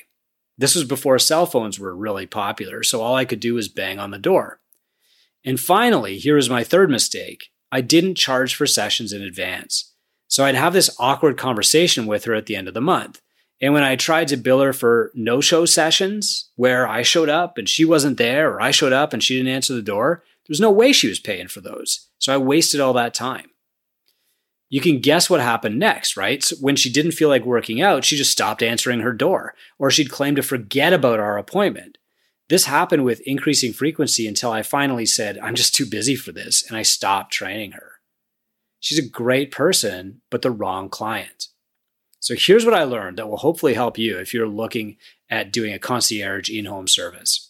This 0.56 0.74
was 0.74 0.82
before 0.82 1.20
cell 1.20 1.46
phones 1.46 1.78
were 1.78 1.94
really 1.94 2.26
popular, 2.26 2.82
so 2.82 3.02
all 3.02 3.14
I 3.14 3.24
could 3.24 3.38
do 3.38 3.54
was 3.54 3.68
bang 3.68 4.00
on 4.00 4.10
the 4.10 4.18
door. 4.18 4.58
And 5.44 5.58
finally, 5.58 6.18
here 6.18 6.36
is 6.36 6.50
my 6.50 6.64
third 6.64 6.90
mistake 6.90 7.50
I 7.70 7.80
didn't 7.80 8.14
charge 8.14 8.54
for 8.54 8.66
sessions 8.66 9.12
in 9.12 9.22
advance. 9.22 9.92
So 10.26 10.44
I'd 10.44 10.54
have 10.54 10.72
this 10.72 10.94
awkward 10.98 11.36
conversation 11.36 12.06
with 12.06 12.24
her 12.24 12.34
at 12.34 12.46
the 12.46 12.56
end 12.56 12.68
of 12.68 12.74
the 12.74 12.80
month. 12.80 13.20
And 13.60 13.74
when 13.74 13.82
I 13.82 13.96
tried 13.96 14.28
to 14.28 14.36
bill 14.36 14.60
her 14.60 14.72
for 14.72 15.10
no 15.14 15.40
show 15.40 15.64
sessions 15.64 16.50
where 16.54 16.86
I 16.86 17.02
showed 17.02 17.28
up 17.28 17.58
and 17.58 17.68
she 17.68 17.84
wasn't 17.84 18.16
there, 18.16 18.52
or 18.52 18.60
I 18.60 18.70
showed 18.70 18.92
up 18.92 19.12
and 19.12 19.22
she 19.22 19.36
didn't 19.36 19.52
answer 19.52 19.74
the 19.74 19.82
door, 19.82 20.22
there's 20.46 20.60
no 20.60 20.70
way 20.70 20.92
she 20.92 21.08
was 21.08 21.18
paying 21.18 21.48
for 21.48 21.60
those. 21.60 22.08
So 22.18 22.32
I 22.32 22.38
wasted 22.38 22.80
all 22.80 22.92
that 22.94 23.14
time. 23.14 23.50
You 24.70 24.80
can 24.80 25.00
guess 25.00 25.28
what 25.28 25.40
happened 25.40 25.78
next, 25.78 26.16
right? 26.16 26.42
So 26.42 26.56
when 26.56 26.76
she 26.76 26.92
didn't 26.92 27.12
feel 27.12 27.28
like 27.28 27.44
working 27.44 27.80
out, 27.80 28.04
she 28.04 28.16
just 28.16 28.30
stopped 28.30 28.62
answering 28.62 29.00
her 29.00 29.12
door, 29.12 29.54
or 29.78 29.90
she'd 29.90 30.10
claim 30.10 30.36
to 30.36 30.42
forget 30.42 30.92
about 30.92 31.20
our 31.20 31.38
appointment. 31.38 31.97
This 32.48 32.64
happened 32.64 33.04
with 33.04 33.20
increasing 33.26 33.72
frequency 33.72 34.26
until 34.26 34.50
I 34.50 34.62
finally 34.62 35.06
said, 35.06 35.38
I'm 35.38 35.54
just 35.54 35.74
too 35.74 35.84
busy 35.84 36.16
for 36.16 36.32
this, 36.32 36.66
and 36.66 36.76
I 36.76 36.82
stopped 36.82 37.32
training 37.32 37.72
her. 37.72 37.92
She's 38.80 38.98
a 38.98 39.08
great 39.08 39.50
person, 39.50 40.22
but 40.30 40.42
the 40.42 40.50
wrong 40.50 40.88
client. 40.88 41.48
So 42.20 42.34
here's 42.36 42.64
what 42.64 42.74
I 42.74 42.84
learned 42.84 43.18
that 43.18 43.28
will 43.28 43.36
hopefully 43.36 43.74
help 43.74 43.98
you 43.98 44.18
if 44.18 44.32
you're 44.32 44.48
looking 44.48 44.96
at 45.30 45.52
doing 45.52 45.72
a 45.72 45.78
concierge 45.78 46.48
in 46.48 46.64
home 46.64 46.88
service. 46.88 47.44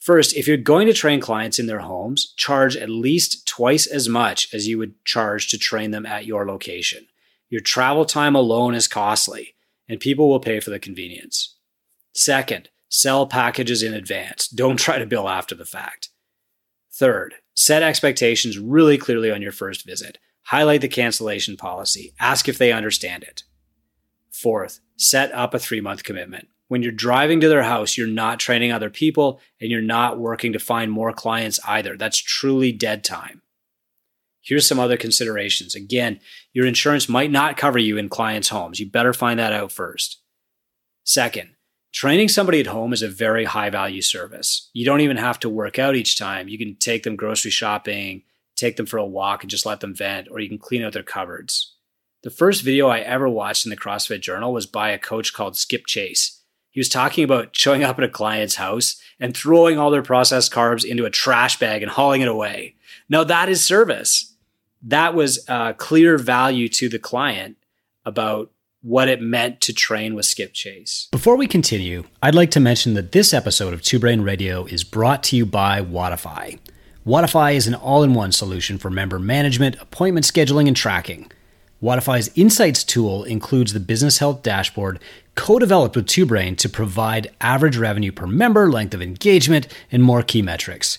First, 0.00 0.34
if 0.34 0.48
you're 0.48 0.56
going 0.56 0.86
to 0.86 0.94
train 0.94 1.20
clients 1.20 1.58
in 1.58 1.66
their 1.66 1.80
homes, 1.80 2.32
charge 2.36 2.76
at 2.76 2.88
least 2.88 3.46
twice 3.46 3.86
as 3.86 4.08
much 4.08 4.52
as 4.52 4.66
you 4.66 4.78
would 4.78 5.04
charge 5.04 5.48
to 5.50 5.58
train 5.58 5.90
them 5.90 6.06
at 6.06 6.26
your 6.26 6.46
location. 6.46 7.06
Your 7.50 7.60
travel 7.60 8.04
time 8.04 8.34
alone 8.34 8.74
is 8.74 8.88
costly, 8.88 9.54
and 9.88 10.00
people 10.00 10.28
will 10.28 10.40
pay 10.40 10.58
for 10.58 10.70
the 10.70 10.78
convenience. 10.78 11.56
Second, 12.14 12.70
sell 12.90 13.26
packages 13.26 13.82
in 13.82 13.94
advance. 13.94 14.48
Don't 14.48 14.76
try 14.76 14.98
to 14.98 15.06
bill 15.06 15.28
after 15.28 15.54
the 15.54 15.64
fact. 15.64 16.10
Third, 16.92 17.36
set 17.54 17.82
expectations 17.82 18.58
really 18.58 18.98
clearly 18.98 19.30
on 19.30 19.40
your 19.40 19.52
first 19.52 19.86
visit. 19.86 20.18
Highlight 20.44 20.82
the 20.82 20.88
cancellation 20.88 21.56
policy. 21.56 22.12
Ask 22.20 22.48
if 22.48 22.58
they 22.58 22.72
understand 22.72 23.22
it. 23.22 23.44
Fourth, 24.30 24.80
set 24.96 25.32
up 25.32 25.54
a 25.54 25.58
three 25.58 25.80
month 25.80 26.02
commitment. 26.02 26.48
When 26.68 26.82
you're 26.82 26.92
driving 26.92 27.40
to 27.40 27.48
their 27.48 27.62
house, 27.62 27.96
you're 27.96 28.06
not 28.06 28.38
training 28.38 28.70
other 28.70 28.90
people 28.90 29.40
and 29.60 29.70
you're 29.70 29.80
not 29.80 30.18
working 30.18 30.52
to 30.52 30.58
find 30.58 30.90
more 30.90 31.12
clients 31.12 31.58
either. 31.66 31.96
That's 31.96 32.18
truly 32.18 32.70
dead 32.72 33.02
time. 33.02 33.42
Here's 34.40 34.66
some 34.66 34.78
other 34.78 34.96
considerations. 34.96 35.74
Again, 35.74 36.20
your 36.52 36.66
insurance 36.66 37.08
might 37.08 37.30
not 37.30 37.56
cover 37.56 37.78
you 37.78 37.98
in 37.98 38.08
clients' 38.08 38.48
homes. 38.48 38.80
You 38.80 38.90
better 38.90 39.12
find 39.12 39.38
that 39.38 39.52
out 39.52 39.70
first. 39.70 40.20
Second, 41.04 41.50
training 41.92 42.28
somebody 42.28 42.60
at 42.60 42.66
home 42.66 42.92
is 42.92 43.02
a 43.02 43.08
very 43.08 43.44
high 43.44 43.70
value 43.70 44.02
service. 44.02 44.70
You 44.72 44.84
don't 44.84 45.00
even 45.00 45.16
have 45.16 45.40
to 45.40 45.48
work 45.48 45.78
out 45.78 45.96
each 45.96 46.18
time. 46.18 46.48
You 46.48 46.58
can 46.58 46.76
take 46.76 47.02
them 47.02 47.16
grocery 47.16 47.50
shopping, 47.50 48.22
take 48.56 48.76
them 48.76 48.86
for 48.86 48.98
a 48.98 49.06
walk, 49.06 49.42
and 49.42 49.50
just 49.50 49.66
let 49.66 49.80
them 49.80 49.94
vent, 49.94 50.28
or 50.30 50.40
you 50.40 50.48
can 50.48 50.58
clean 50.58 50.82
out 50.82 50.92
their 50.92 51.02
cupboards. 51.02 51.74
The 52.22 52.30
first 52.30 52.62
video 52.62 52.88
I 52.88 53.00
ever 53.00 53.28
watched 53.28 53.64
in 53.64 53.70
the 53.70 53.76
CrossFit 53.76 54.20
Journal 54.20 54.52
was 54.52 54.66
by 54.66 54.90
a 54.90 54.98
coach 54.98 55.32
called 55.32 55.56
Skip 55.56 55.86
Chase. 55.86 56.42
He 56.70 56.78
was 56.78 56.88
talking 56.88 57.24
about 57.24 57.56
showing 57.56 57.82
up 57.82 57.98
at 57.98 58.04
a 58.04 58.08
client's 58.08 58.56
house 58.56 59.00
and 59.18 59.36
throwing 59.36 59.78
all 59.78 59.90
their 59.90 60.02
processed 60.02 60.52
carbs 60.52 60.84
into 60.84 61.04
a 61.04 61.10
trash 61.10 61.58
bag 61.58 61.82
and 61.82 61.90
hauling 61.90 62.20
it 62.20 62.28
away. 62.28 62.76
Now, 63.08 63.24
that 63.24 63.48
is 63.48 63.64
service. 63.64 64.34
That 64.82 65.14
was 65.14 65.44
a 65.48 65.74
clear 65.74 66.16
value 66.16 66.68
to 66.68 66.88
the 66.88 66.98
client 66.98 67.56
about 68.04 68.52
what 68.82 69.08
it 69.08 69.20
meant 69.20 69.60
to 69.60 69.72
train 69.72 70.14
with 70.14 70.24
Skip 70.24 70.52
Chase. 70.54 71.08
Before 71.12 71.36
we 71.36 71.46
continue, 71.46 72.04
I'd 72.22 72.34
like 72.34 72.50
to 72.52 72.60
mention 72.60 72.94
that 72.94 73.12
this 73.12 73.34
episode 73.34 73.74
of 73.74 73.82
Two 73.82 73.98
Brain 73.98 74.22
Radio 74.22 74.64
is 74.64 74.84
brought 74.84 75.22
to 75.24 75.36
you 75.36 75.44
by 75.44 75.82
Wodify. 75.82 76.58
Wodify 77.06 77.54
is 77.54 77.66
an 77.66 77.74
all 77.74 78.02
in 78.02 78.14
one 78.14 78.32
solution 78.32 78.78
for 78.78 78.90
member 78.90 79.18
management, 79.18 79.76
appointment 79.80 80.24
scheduling, 80.24 80.66
and 80.66 80.76
tracking. 80.76 81.30
Wodify's 81.82 82.30
Insights 82.36 82.84
tool 82.84 83.24
includes 83.24 83.72
the 83.72 83.80
business 83.80 84.18
health 84.18 84.42
dashboard 84.42 84.98
co 85.34 85.58
developed 85.58 85.96
with 85.96 86.06
TwoBrain 86.06 86.56
to 86.58 86.68
provide 86.68 87.30
average 87.40 87.76
revenue 87.76 88.12
per 88.12 88.26
member, 88.26 88.70
length 88.70 88.94
of 88.94 89.02
engagement, 89.02 89.66
and 89.90 90.02
more 90.02 90.22
key 90.22 90.42
metrics. 90.42 90.98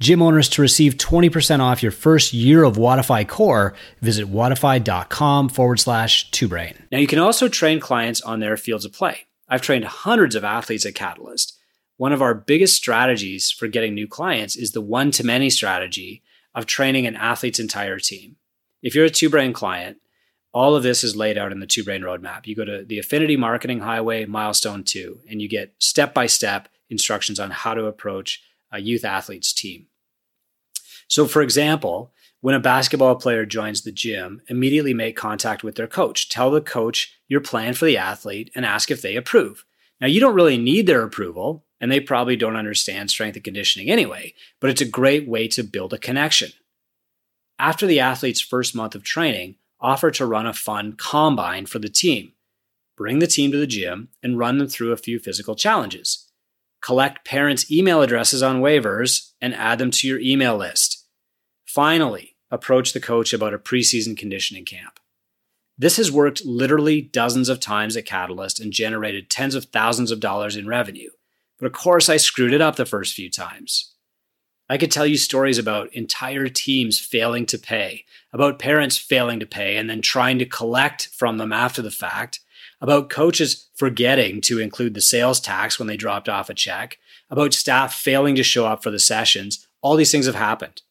Gym 0.00 0.22
owners 0.22 0.48
to 0.48 0.62
receive 0.62 0.94
20% 0.96 1.60
off 1.60 1.82
your 1.82 1.92
first 1.92 2.32
year 2.32 2.64
of 2.64 2.76
Wodify 2.76 3.28
Core, 3.28 3.74
visit 4.00 4.28
wodify.com 4.28 5.50
forward 5.50 5.78
slash 5.78 6.30
TwoBrain. 6.30 6.74
Now, 6.90 6.98
you 6.98 7.06
can 7.06 7.18
also 7.18 7.48
train 7.48 7.80
clients 7.80 8.22
on 8.22 8.40
their 8.40 8.56
fields 8.56 8.86
of 8.86 8.94
play. 8.94 9.26
I've 9.46 9.60
trained 9.60 9.84
hundreds 9.84 10.34
of 10.34 10.42
athletes 10.42 10.86
at 10.86 10.94
Catalyst. 10.94 11.58
One 11.98 12.14
of 12.14 12.22
our 12.22 12.32
biggest 12.32 12.76
strategies 12.76 13.50
for 13.50 13.68
getting 13.68 13.92
new 13.92 14.08
clients 14.08 14.56
is 14.56 14.72
the 14.72 14.80
one 14.80 15.10
to 15.10 15.26
many 15.26 15.50
strategy 15.50 16.22
of 16.54 16.64
training 16.64 17.06
an 17.06 17.16
athlete's 17.16 17.60
entire 17.60 17.98
team. 17.98 18.36
If 18.82 18.94
you're 18.94 19.04
a 19.04 19.10
TwoBrain 19.10 19.52
client, 19.52 19.98
all 20.54 20.74
of 20.74 20.82
this 20.82 21.04
is 21.04 21.14
laid 21.14 21.36
out 21.36 21.52
in 21.52 21.60
the 21.60 21.66
two 21.66 21.84
brain 21.84 22.00
roadmap. 22.00 22.46
You 22.46 22.56
go 22.56 22.64
to 22.64 22.86
the 22.86 22.98
Affinity 22.98 23.36
Marketing 23.36 23.80
Highway, 23.80 24.24
milestone 24.24 24.82
two, 24.82 25.20
and 25.28 25.42
you 25.42 25.48
get 25.48 25.74
step 25.78 26.14
by 26.14 26.26
step 26.26 26.68
instructions 26.88 27.38
on 27.38 27.50
how 27.50 27.74
to 27.74 27.84
approach 27.84 28.42
a 28.72 28.80
youth 28.80 29.04
athlete's 29.04 29.52
team. 29.52 29.88
So, 31.10 31.26
for 31.26 31.42
example, 31.42 32.12
when 32.40 32.54
a 32.54 32.60
basketball 32.60 33.16
player 33.16 33.44
joins 33.44 33.82
the 33.82 33.90
gym, 33.90 34.42
immediately 34.48 34.94
make 34.94 35.16
contact 35.16 35.64
with 35.64 35.74
their 35.74 35.88
coach. 35.88 36.28
Tell 36.28 36.52
the 36.52 36.60
coach 36.60 37.12
your 37.26 37.40
plan 37.40 37.74
for 37.74 37.84
the 37.84 37.98
athlete 37.98 38.50
and 38.54 38.64
ask 38.64 38.92
if 38.92 39.02
they 39.02 39.16
approve. 39.16 39.64
Now, 40.00 40.06
you 40.06 40.20
don't 40.20 40.36
really 40.36 40.56
need 40.56 40.86
their 40.86 41.02
approval, 41.02 41.66
and 41.80 41.90
they 41.90 41.98
probably 41.98 42.36
don't 42.36 42.54
understand 42.54 43.10
strength 43.10 43.34
and 43.34 43.44
conditioning 43.44 43.90
anyway, 43.90 44.34
but 44.60 44.70
it's 44.70 44.80
a 44.80 44.86
great 44.86 45.28
way 45.28 45.48
to 45.48 45.64
build 45.64 45.92
a 45.92 45.98
connection. 45.98 46.52
After 47.58 47.86
the 47.86 48.00
athlete's 48.00 48.40
first 48.40 48.76
month 48.76 48.94
of 48.94 49.02
training, 49.02 49.56
offer 49.80 50.12
to 50.12 50.26
run 50.26 50.46
a 50.46 50.52
fun 50.52 50.92
combine 50.92 51.66
for 51.66 51.80
the 51.80 51.88
team. 51.88 52.32
Bring 52.96 53.18
the 53.18 53.26
team 53.26 53.50
to 53.50 53.58
the 53.58 53.66
gym 53.66 54.10
and 54.22 54.38
run 54.38 54.58
them 54.58 54.68
through 54.68 54.92
a 54.92 54.96
few 54.96 55.18
physical 55.18 55.56
challenges. 55.56 56.30
Collect 56.80 57.26
parents' 57.26 57.70
email 57.70 58.00
addresses 58.00 58.42
on 58.42 58.62
waivers 58.62 59.32
and 59.40 59.54
add 59.54 59.78
them 59.78 59.90
to 59.90 60.08
your 60.08 60.20
email 60.20 60.56
list. 60.56 60.99
Finally, 61.72 62.34
approach 62.50 62.92
the 62.92 62.98
coach 62.98 63.32
about 63.32 63.54
a 63.54 63.58
preseason 63.58 64.16
conditioning 64.16 64.64
camp. 64.64 64.98
This 65.78 65.98
has 65.98 66.10
worked 66.10 66.44
literally 66.44 67.00
dozens 67.00 67.48
of 67.48 67.60
times 67.60 67.96
at 67.96 68.04
Catalyst 68.04 68.58
and 68.58 68.72
generated 68.72 69.30
tens 69.30 69.54
of 69.54 69.66
thousands 69.66 70.10
of 70.10 70.18
dollars 70.18 70.56
in 70.56 70.66
revenue. 70.66 71.10
But 71.60 71.66
of 71.66 71.72
course, 71.72 72.08
I 72.08 72.16
screwed 72.16 72.52
it 72.52 72.60
up 72.60 72.74
the 72.74 72.84
first 72.84 73.14
few 73.14 73.30
times. 73.30 73.94
I 74.68 74.78
could 74.78 74.90
tell 74.90 75.06
you 75.06 75.16
stories 75.16 75.58
about 75.58 75.94
entire 75.94 76.48
teams 76.48 76.98
failing 76.98 77.46
to 77.46 77.56
pay, 77.56 78.04
about 78.32 78.58
parents 78.58 78.98
failing 78.98 79.38
to 79.38 79.46
pay 79.46 79.76
and 79.76 79.88
then 79.88 80.02
trying 80.02 80.40
to 80.40 80.46
collect 80.46 81.10
from 81.14 81.38
them 81.38 81.52
after 81.52 81.82
the 81.82 81.92
fact, 81.92 82.40
about 82.80 83.10
coaches 83.10 83.68
forgetting 83.76 84.40
to 84.40 84.58
include 84.58 84.94
the 84.94 85.00
sales 85.00 85.38
tax 85.38 85.78
when 85.78 85.86
they 85.86 85.96
dropped 85.96 86.28
off 86.28 86.50
a 86.50 86.54
check, 86.54 86.98
about 87.30 87.54
staff 87.54 87.94
failing 87.94 88.34
to 88.34 88.42
show 88.42 88.66
up 88.66 88.82
for 88.82 88.90
the 88.90 88.98
sessions. 88.98 89.68
All 89.82 89.94
these 89.94 90.10
things 90.10 90.26
have 90.26 90.34
happened. 90.34 90.82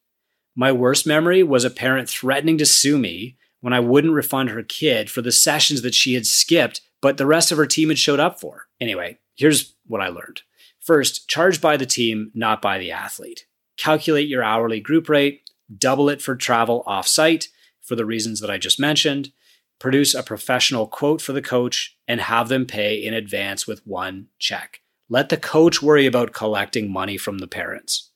My 0.59 0.73
worst 0.73 1.07
memory 1.07 1.41
was 1.41 1.63
a 1.63 1.69
parent 1.69 2.09
threatening 2.09 2.57
to 2.57 2.65
sue 2.65 2.97
me 2.97 3.37
when 3.61 3.71
I 3.71 3.79
wouldn't 3.79 4.11
refund 4.11 4.49
her 4.49 4.61
kid 4.61 5.09
for 5.09 5.21
the 5.21 5.31
sessions 5.31 5.83
that 5.83 5.95
she 5.95 6.15
had 6.15 6.25
skipped, 6.25 6.81
but 7.01 7.15
the 7.15 7.25
rest 7.25 7.53
of 7.53 7.57
her 7.57 7.65
team 7.65 7.87
had 7.87 7.97
showed 7.97 8.19
up 8.19 8.41
for. 8.41 8.67
Anyway, 8.81 9.19
here's 9.37 9.73
what 9.87 10.01
I 10.01 10.09
learned. 10.09 10.41
First, 10.81 11.29
charge 11.29 11.61
by 11.61 11.77
the 11.77 11.85
team, 11.85 12.31
not 12.35 12.61
by 12.61 12.77
the 12.77 12.91
athlete 12.91 13.45
calculate 13.77 14.27
your 14.27 14.43
hourly 14.43 14.81
group 14.81 15.07
rate, 15.07 15.49
double 15.77 16.09
it 16.09 16.21
for 16.21 16.35
travel 16.35 16.83
off 16.85 17.07
site 17.07 17.47
for 17.81 17.95
the 17.95 18.05
reasons 18.05 18.41
that 18.41 18.51
I 18.51 18.57
just 18.57 18.81
mentioned, 18.81 19.31
produce 19.79 20.13
a 20.13 20.23
professional 20.23 20.87
quote 20.87 21.21
for 21.21 21.31
the 21.31 21.41
coach, 21.41 21.97
and 22.05 22.19
have 22.19 22.49
them 22.49 22.65
pay 22.65 23.01
in 23.01 23.13
advance 23.13 23.65
with 23.65 23.87
one 23.87 24.27
check. 24.39 24.81
Let 25.07 25.29
the 25.29 25.37
coach 25.37 25.81
worry 25.81 26.05
about 26.05 26.33
collecting 26.33 26.91
money 26.91 27.15
from 27.15 27.37
the 27.37 27.47
parents. 27.47 28.11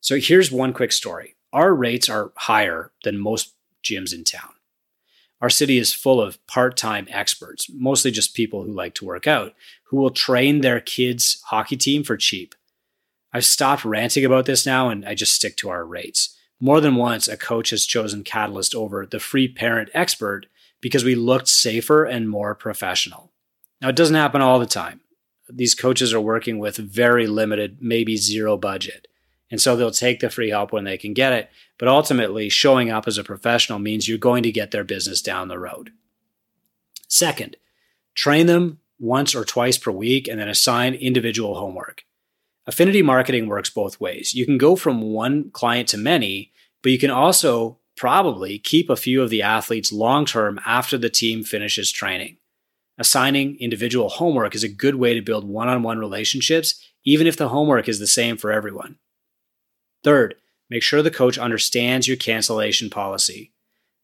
So 0.00 0.18
here's 0.18 0.52
one 0.52 0.74
quick 0.74 0.92
story. 0.92 1.36
Our 1.52 1.74
rates 1.74 2.08
are 2.08 2.32
higher 2.36 2.92
than 3.04 3.18
most 3.18 3.54
gyms 3.82 4.14
in 4.14 4.24
town. 4.24 4.52
Our 5.40 5.50
city 5.50 5.78
is 5.78 5.92
full 5.92 6.20
of 6.20 6.44
part 6.46 6.76
time 6.76 7.06
experts, 7.10 7.70
mostly 7.72 8.10
just 8.10 8.34
people 8.34 8.64
who 8.64 8.72
like 8.72 8.94
to 8.94 9.04
work 9.04 9.26
out, 9.26 9.54
who 9.84 9.96
will 9.96 10.10
train 10.10 10.60
their 10.60 10.80
kids' 10.80 11.40
hockey 11.46 11.76
team 11.76 12.02
for 12.02 12.16
cheap. 12.16 12.54
I've 13.32 13.44
stopped 13.44 13.84
ranting 13.84 14.24
about 14.24 14.46
this 14.46 14.66
now 14.66 14.88
and 14.88 15.06
I 15.06 15.14
just 15.14 15.34
stick 15.34 15.56
to 15.58 15.68
our 15.68 15.84
rates. 15.84 16.36
More 16.60 16.80
than 16.80 16.96
once, 16.96 17.28
a 17.28 17.36
coach 17.36 17.70
has 17.70 17.86
chosen 17.86 18.24
Catalyst 18.24 18.74
over 18.74 19.06
the 19.06 19.20
free 19.20 19.46
parent 19.46 19.90
expert 19.94 20.46
because 20.80 21.04
we 21.04 21.14
looked 21.14 21.48
safer 21.48 22.04
and 22.04 22.28
more 22.28 22.54
professional. 22.54 23.32
Now, 23.80 23.90
it 23.90 23.96
doesn't 23.96 24.16
happen 24.16 24.42
all 24.42 24.58
the 24.58 24.66
time. 24.66 25.00
These 25.48 25.74
coaches 25.74 26.12
are 26.12 26.20
working 26.20 26.58
with 26.58 26.76
very 26.76 27.26
limited, 27.26 27.78
maybe 27.80 28.16
zero 28.16 28.56
budget. 28.56 29.07
And 29.50 29.60
so 29.60 29.76
they'll 29.76 29.90
take 29.90 30.20
the 30.20 30.30
free 30.30 30.50
help 30.50 30.72
when 30.72 30.84
they 30.84 30.98
can 30.98 31.14
get 31.14 31.32
it. 31.32 31.50
But 31.78 31.88
ultimately, 31.88 32.48
showing 32.48 32.90
up 32.90 33.06
as 33.06 33.18
a 33.18 33.24
professional 33.24 33.78
means 33.78 34.08
you're 34.08 34.18
going 34.18 34.42
to 34.42 34.52
get 34.52 34.70
their 34.70 34.84
business 34.84 35.22
down 35.22 35.48
the 35.48 35.58
road. 35.58 35.90
Second, 37.08 37.56
train 38.14 38.46
them 38.46 38.80
once 38.98 39.34
or 39.34 39.44
twice 39.44 39.78
per 39.78 39.90
week 39.90 40.28
and 40.28 40.40
then 40.40 40.48
assign 40.48 40.94
individual 40.94 41.54
homework. 41.54 42.04
Affinity 42.66 43.00
marketing 43.00 43.46
works 43.46 43.70
both 43.70 44.00
ways. 44.00 44.34
You 44.34 44.44
can 44.44 44.58
go 44.58 44.76
from 44.76 45.00
one 45.00 45.50
client 45.52 45.88
to 45.88 45.96
many, 45.96 46.52
but 46.82 46.92
you 46.92 46.98
can 46.98 47.10
also 47.10 47.78
probably 47.96 48.58
keep 48.58 48.90
a 48.90 48.96
few 48.96 49.22
of 49.22 49.30
the 49.30 49.42
athletes 49.42 49.90
long 49.90 50.26
term 50.26 50.60
after 50.66 50.98
the 50.98 51.08
team 51.08 51.42
finishes 51.42 51.90
training. 51.90 52.36
Assigning 52.98 53.56
individual 53.58 54.08
homework 54.08 54.54
is 54.54 54.64
a 54.64 54.68
good 54.68 54.96
way 54.96 55.14
to 55.14 55.22
build 55.22 55.48
one 55.48 55.68
on 55.68 55.82
one 55.82 55.98
relationships, 55.98 56.84
even 57.04 57.26
if 57.26 57.36
the 57.36 57.48
homework 57.48 57.88
is 57.88 58.00
the 58.00 58.06
same 58.06 58.36
for 58.36 58.52
everyone. 58.52 58.98
Third, 60.04 60.36
make 60.70 60.82
sure 60.82 61.02
the 61.02 61.10
coach 61.10 61.38
understands 61.38 62.06
your 62.06 62.16
cancellation 62.16 62.90
policy. 62.90 63.52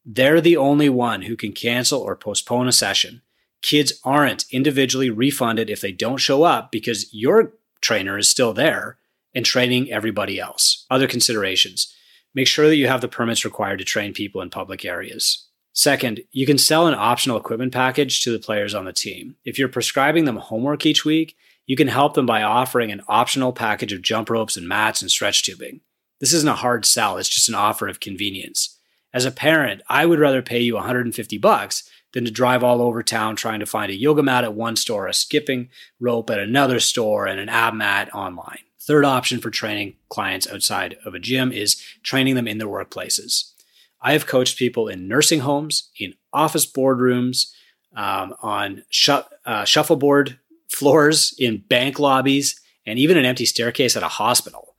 They're 0.04 0.40
the 0.40 0.56
only 0.56 0.88
one 0.88 1.22
who 1.22 1.36
can 1.36 1.52
cancel 1.52 2.00
or 2.00 2.16
postpone 2.16 2.68
a 2.68 2.72
session. 2.72 3.22
Kids 3.62 3.98
aren't 4.04 4.44
individually 4.50 5.08
refunded 5.08 5.70
if 5.70 5.80
they 5.80 5.92
don't 5.92 6.18
show 6.18 6.42
up 6.42 6.70
because 6.70 7.12
your 7.14 7.54
trainer 7.80 8.18
is 8.18 8.28
still 8.28 8.52
there 8.52 8.98
and 9.34 9.44
training 9.44 9.90
everybody 9.90 10.38
else. 10.38 10.84
Other 10.90 11.08
considerations 11.08 11.94
make 12.34 12.46
sure 12.46 12.66
that 12.66 12.76
you 12.76 12.88
have 12.88 13.00
the 13.00 13.08
permits 13.08 13.44
required 13.44 13.78
to 13.78 13.84
train 13.84 14.12
people 14.12 14.42
in 14.42 14.50
public 14.50 14.84
areas. 14.84 15.46
Second, 15.72 16.20
you 16.32 16.46
can 16.46 16.58
sell 16.58 16.86
an 16.86 16.94
optional 16.94 17.36
equipment 17.36 17.72
package 17.72 18.22
to 18.22 18.30
the 18.30 18.38
players 18.38 18.74
on 18.74 18.84
the 18.84 18.92
team. 18.92 19.36
If 19.44 19.58
you're 19.58 19.68
prescribing 19.68 20.24
them 20.24 20.36
homework 20.36 20.84
each 20.86 21.04
week, 21.04 21.36
you 21.66 21.76
can 21.76 21.88
help 21.88 22.14
them 22.14 22.26
by 22.26 22.42
offering 22.42 22.90
an 22.90 23.02
optional 23.08 23.52
package 23.52 23.92
of 23.92 24.02
jump 24.02 24.30
ropes 24.30 24.56
and 24.56 24.68
mats 24.68 25.02
and 25.02 25.10
stretch 25.10 25.42
tubing. 25.42 25.80
This 26.20 26.32
isn't 26.32 26.48
a 26.48 26.54
hard 26.54 26.84
sell, 26.84 27.16
it's 27.16 27.28
just 27.28 27.48
an 27.48 27.54
offer 27.54 27.88
of 27.88 28.00
convenience. 28.00 28.78
As 29.12 29.24
a 29.24 29.30
parent, 29.30 29.82
I 29.88 30.06
would 30.06 30.18
rather 30.18 30.42
pay 30.42 30.60
you 30.60 30.74
150 30.74 31.38
bucks 31.38 31.88
than 32.12 32.24
to 32.24 32.30
drive 32.30 32.64
all 32.64 32.80
over 32.80 33.02
town 33.02 33.36
trying 33.36 33.60
to 33.60 33.66
find 33.66 33.90
a 33.90 33.96
yoga 33.96 34.22
mat 34.22 34.44
at 34.44 34.54
one 34.54 34.76
store, 34.76 35.06
a 35.06 35.14
skipping 35.14 35.68
rope 36.00 36.30
at 36.30 36.38
another 36.38 36.80
store, 36.80 37.26
and 37.26 37.38
an 37.38 37.48
ab 37.48 37.74
mat 37.74 38.12
online. 38.14 38.60
Third 38.80 39.04
option 39.04 39.40
for 39.40 39.50
training 39.50 39.96
clients 40.08 40.46
outside 40.46 40.96
of 41.04 41.14
a 41.14 41.18
gym 41.18 41.52
is 41.52 41.80
training 42.02 42.34
them 42.34 42.46
in 42.46 42.58
their 42.58 42.68
workplaces. 42.68 43.52
I 44.00 44.12
have 44.12 44.26
coached 44.26 44.58
people 44.58 44.88
in 44.88 45.08
nursing 45.08 45.40
homes, 45.40 45.90
in 45.98 46.14
office 46.32 46.70
boardrooms, 46.70 47.50
um, 47.96 48.34
on 48.42 48.84
sh- 48.90 49.08
uh, 49.46 49.64
shuffleboard 49.64 50.38
floors 50.74 51.34
in 51.38 51.64
bank 51.68 51.98
lobbies, 51.98 52.60
and 52.86 52.98
even 52.98 53.16
an 53.16 53.24
empty 53.24 53.46
staircase 53.46 53.96
at 53.96 54.02
a 54.02 54.08
hospital. 54.08 54.76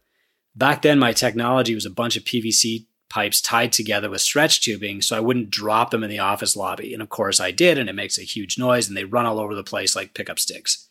Back 0.55 0.81
then, 0.81 0.99
my 0.99 1.11
technology 1.11 1.73
was 1.73 1.85
a 1.85 1.89
bunch 1.89 2.15
of 2.15 2.23
PVC 2.23 2.85
pipes 3.09 3.41
tied 3.41 3.71
together 3.71 4.09
with 4.09 4.21
stretch 4.21 4.61
tubing 4.61 5.01
so 5.01 5.15
I 5.15 5.21
wouldn't 5.21 5.49
drop 5.49 5.91
them 5.91 6.03
in 6.03 6.09
the 6.09 6.19
office 6.19 6.55
lobby. 6.55 6.93
And 6.93 7.01
of 7.01 7.09
course, 7.09 7.39
I 7.39 7.51
did, 7.51 7.77
and 7.77 7.89
it 7.89 7.93
makes 7.93 8.17
a 8.17 8.23
huge 8.23 8.57
noise 8.57 8.87
and 8.87 8.97
they 8.97 9.03
run 9.03 9.25
all 9.25 9.39
over 9.39 9.55
the 9.55 9.63
place 9.63 9.95
like 9.95 10.13
pickup 10.13 10.39
sticks. 10.39 10.89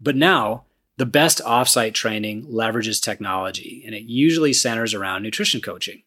But 0.00 0.16
now, 0.16 0.64
the 0.96 1.06
best 1.06 1.40
offsite 1.44 1.94
training 1.94 2.46
leverages 2.46 3.02
technology, 3.02 3.82
and 3.84 3.94
it 3.94 4.04
usually 4.04 4.52
centers 4.52 4.94
around 4.94 5.22
nutrition 5.22 5.60
coaching. 5.60 6.02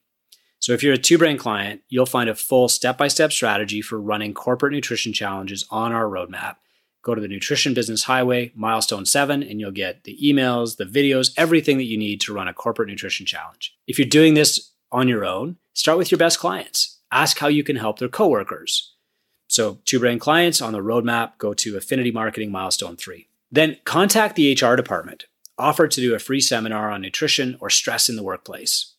So, 0.60 0.72
if 0.72 0.82
you're 0.82 0.94
a 0.94 0.98
two 0.98 1.18
brain 1.18 1.38
client, 1.38 1.82
you'll 1.90 2.06
find 2.06 2.30
a 2.30 2.36
full 2.36 2.68
step 2.70 2.98
by 2.98 3.10
step 3.10 3.32
strategy 3.32 3.82
for 3.82 4.00
running 4.00 4.34
corporate 4.34 4.74
nutrition 4.74 5.14
challenges 5.14 5.66
on 5.70 5.92
our 5.92 6.06
roadmap 6.06 6.56
Go 7.04 7.16
to 7.16 7.22
the 7.22 7.28
Nutrition 7.28 7.74
Business 7.74 8.04
Highway, 8.04 8.52
milestone 8.56 9.06
seven, 9.06 9.42
and 9.42 9.60
you'll 9.60 9.72
get 9.72 10.04
the 10.04 10.18
emails, 10.24 10.78
the 10.78 10.86
videos, 10.86 11.32
everything 11.38 11.78
that 11.78 11.86
you 11.86 11.98
need 11.98 12.20
to 12.22 12.34
run 12.34 12.48
a 12.48 12.54
corporate 12.54 12.90
nutrition 12.90 13.26
challenge. 13.26 13.76
If 13.88 13.98
you're 13.98 14.08
doing 14.08 14.34
this 14.34 14.72
on 14.92 15.08
your 15.08 15.26
own, 15.26 15.58
start 15.74 15.98
with 15.98 16.12
your 16.12 16.18
best 16.18 16.40
clients. 16.40 17.00
Ask 17.12 17.38
how 17.40 17.48
you 17.48 17.64
can 17.64 17.78
help 17.78 18.00
their 18.00 18.10
coworkers. 18.10 18.94
So, 19.48 19.80
two 19.86 20.00
brain 20.00 20.20
clients 20.20 20.62
on 20.62 20.74
the 20.74 20.80
roadmap, 20.80 21.38
go 21.38 21.54
to 21.54 21.78
Affinity 21.78 22.12
Marketing 22.12 22.52
Milestone 22.52 22.98
3. 22.98 23.30
Then 23.50 23.78
contact 23.86 24.36
the 24.36 24.52
HR 24.52 24.76
department. 24.76 25.26
Offer 25.58 25.88
to 25.88 26.02
do 26.02 26.14
a 26.14 26.20
free 26.20 26.42
seminar 26.42 26.92
on 26.92 27.02
nutrition 27.02 27.58
or 27.62 27.70
stress 27.70 28.10
in 28.10 28.18
the 28.18 28.24
workplace. 28.24 28.94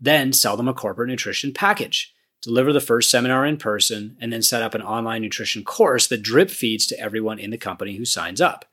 Then 0.00 0.32
sell 0.32 0.56
them 0.56 0.68
a 0.68 0.74
corporate 0.74 1.08
nutrition 1.08 1.52
package 1.52 2.14
deliver 2.42 2.72
the 2.72 2.80
first 2.80 3.10
seminar 3.10 3.46
in 3.46 3.56
person, 3.56 4.16
and 4.20 4.32
then 4.32 4.42
set 4.42 4.62
up 4.62 4.74
an 4.74 4.82
online 4.82 5.22
nutrition 5.22 5.64
course 5.64 6.06
that 6.08 6.22
drip 6.22 6.50
feeds 6.50 6.86
to 6.88 7.00
everyone 7.00 7.38
in 7.38 7.50
the 7.50 7.58
company 7.58 7.96
who 7.96 8.04
signs 8.04 8.40
up. 8.40 8.66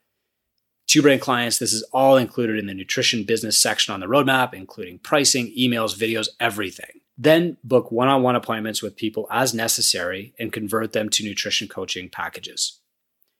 Two 0.88 1.04
Brain 1.04 1.20
clients, 1.20 1.60
this 1.60 1.72
is 1.72 1.84
all 1.94 2.18
included 2.18 2.58
in 2.58 2.66
the 2.66 2.74
nutrition 2.74 3.24
business 3.24 3.56
section 3.56 3.94
on 3.94 4.00
the 4.00 4.08
roadmap, 4.08 4.56
including 4.56 4.98
pricing, 4.98 5.54
emails, 5.58 5.96
videos, 5.96 6.30
everything. 6.40 7.02
Then 7.16 7.58
book 7.64 7.92
one 7.92 8.08
on 8.08 8.24
one 8.24 8.36
appointments 8.36 8.82
with 8.82 8.96
people 8.96 9.28
as 9.30 9.54
necessary 9.54 10.34
and 10.40 10.52
convert 10.52 10.94
them 10.94 11.10
to 11.10 11.24
nutrition 11.24 11.68
coaching 11.68 12.10
packages. 12.10 12.80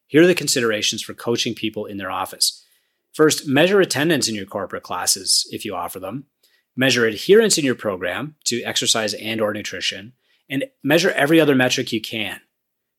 Here 0.06 0.22
are 0.22 0.28
the 0.28 0.34
considerations 0.34 1.02
for 1.02 1.12
coaching 1.14 1.54
people 1.54 1.86
in 1.86 1.96
their 1.96 2.10
office. 2.10 2.64
First, 3.12 3.48
measure 3.48 3.80
attendance 3.80 4.28
in 4.28 4.36
your 4.36 4.46
corporate 4.46 4.84
classes 4.84 5.48
if 5.50 5.64
you 5.64 5.74
offer 5.74 5.98
them. 5.98 6.26
Measure 6.76 7.04
adherence 7.04 7.58
in 7.58 7.64
your 7.64 7.74
program 7.74 8.36
to 8.44 8.62
exercise 8.62 9.14
and 9.14 9.40
or 9.40 9.52
nutrition 9.52 10.12
and 10.50 10.64
measure 10.82 11.12
every 11.12 11.40
other 11.40 11.54
metric 11.54 11.92
you 11.92 12.00
can. 12.00 12.40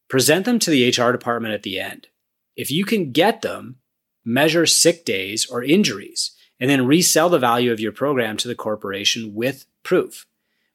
Present 0.08 0.46
them 0.46 0.58
to 0.60 0.72
the 0.72 0.90
HR 0.90 1.12
department 1.12 1.54
at 1.54 1.64
the 1.64 1.80
end. 1.80 2.08
If 2.56 2.72
you 2.72 2.86
can 2.86 3.12
get 3.12 3.42
them, 3.42 3.78
measure 4.26 4.66
sick 4.66 5.06
days 5.06 5.46
or 5.46 5.64
injuries, 5.64 6.32
and 6.60 6.70
then 6.70 6.88
resell 6.88 7.30
the 7.30 7.40
value 7.40 7.72
of 7.72 7.80
your 7.80 7.92
program 7.92 8.38
to 8.38 8.48
the 8.48 8.56
corporation 8.56 9.34
with 9.34 9.66
proof. 9.84 10.26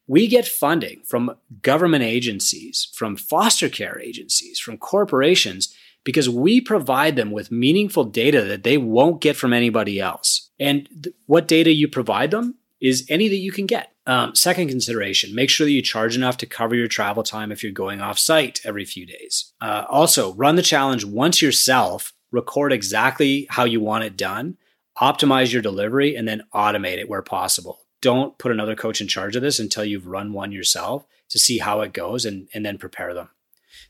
We 0.07 0.29
get 0.29 0.47
funding 0.47 1.03
from 1.05 1.37
government 1.63 2.05
agencies, 2.05 2.89
from 2.93 3.17
foster 3.17 3.69
care 3.69 3.99
agencies, 4.01 4.59
from 4.61 4.79
corporations 4.79 5.75
because 6.05 6.31
we 6.31 6.61
provide 6.61 7.17
them 7.17 7.33
with 7.33 7.51
meaningful 7.51 8.05
data 8.05 8.43
that 8.43 8.63
they 8.63 8.79
won't 8.79 9.21
get 9.21 9.35
from 9.35 9.53
anybody 9.53 10.01
else. 10.01 10.51
And 10.59 10.89
th- 11.03 11.17
what 11.27 11.49
data 11.49 11.73
you 11.73 11.89
provide 11.89 12.31
them 12.31 12.55
is 12.81 13.07
any 13.09 13.29
that 13.29 13.37
you 13.37 13.53
can 13.53 13.67
get. 13.67 13.93
Um, 14.07 14.35
second 14.35 14.69
consideration 14.69 15.35
make 15.35 15.51
sure 15.51 15.67
that 15.67 15.73
you 15.73 15.83
charge 15.83 16.17
enough 16.17 16.37
to 16.39 16.47
cover 16.47 16.75
your 16.75 16.87
travel 16.87 17.23
time 17.23 17.51
if 17.51 17.63
you're 17.63 17.73
going 17.73 18.01
off 18.01 18.19
site 18.19 18.61
every 18.65 18.85
few 18.85 19.05
days. 19.07 19.53
Uh, 19.61 19.85
also, 19.89 20.33
run 20.35 20.57
the 20.57 20.63
challenge 20.63 21.05
once 21.05 21.43
yourself, 21.43 22.13
record 22.31 22.73
exactly 22.73 23.47
how 23.51 23.65
you 23.65 23.81
want 23.81 24.05
it 24.05 24.17
done, 24.17 24.57
optimize 25.01 25.53
your 25.53 25.63
delivery, 25.63 26.15
and 26.15 26.29
then 26.29 26.45
automate 26.55 26.99
it 26.99 27.09
where 27.09 27.23
possible. 27.23 27.81
Don't 28.01 28.39
put 28.39 28.53
another 28.53 28.77
coach 28.77 29.01
in 29.01 29.09
charge 29.09 29.35
of 29.35 29.43
this 29.43 29.59
until 29.59 29.85
you've 29.85 30.07
run 30.07 30.33
one 30.33 30.53
yourself 30.53 31.07
to 31.31 31.39
see 31.39 31.59
how 31.59 31.81
it 31.81 31.93
goes 31.93 32.25
and, 32.25 32.49
and 32.55 32.65
then 32.65 32.79
prepare 32.79 33.13
them. 33.13 33.31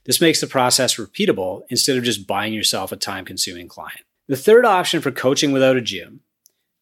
This 0.05 0.21
makes 0.21 0.41
the 0.41 0.47
process 0.47 0.95
repeatable 0.95 1.63
instead 1.69 1.97
of 1.97 2.03
just 2.03 2.25
buying 2.25 2.53
yourself 2.53 2.91
a 2.91 2.97
time 2.97 3.25
consuming 3.25 3.67
client. 3.67 4.01
The 4.27 4.37
third 4.37 4.65
option 4.65 5.01
for 5.01 5.11
coaching 5.11 5.51
without 5.51 5.77
a 5.77 5.81
gym 5.81 6.21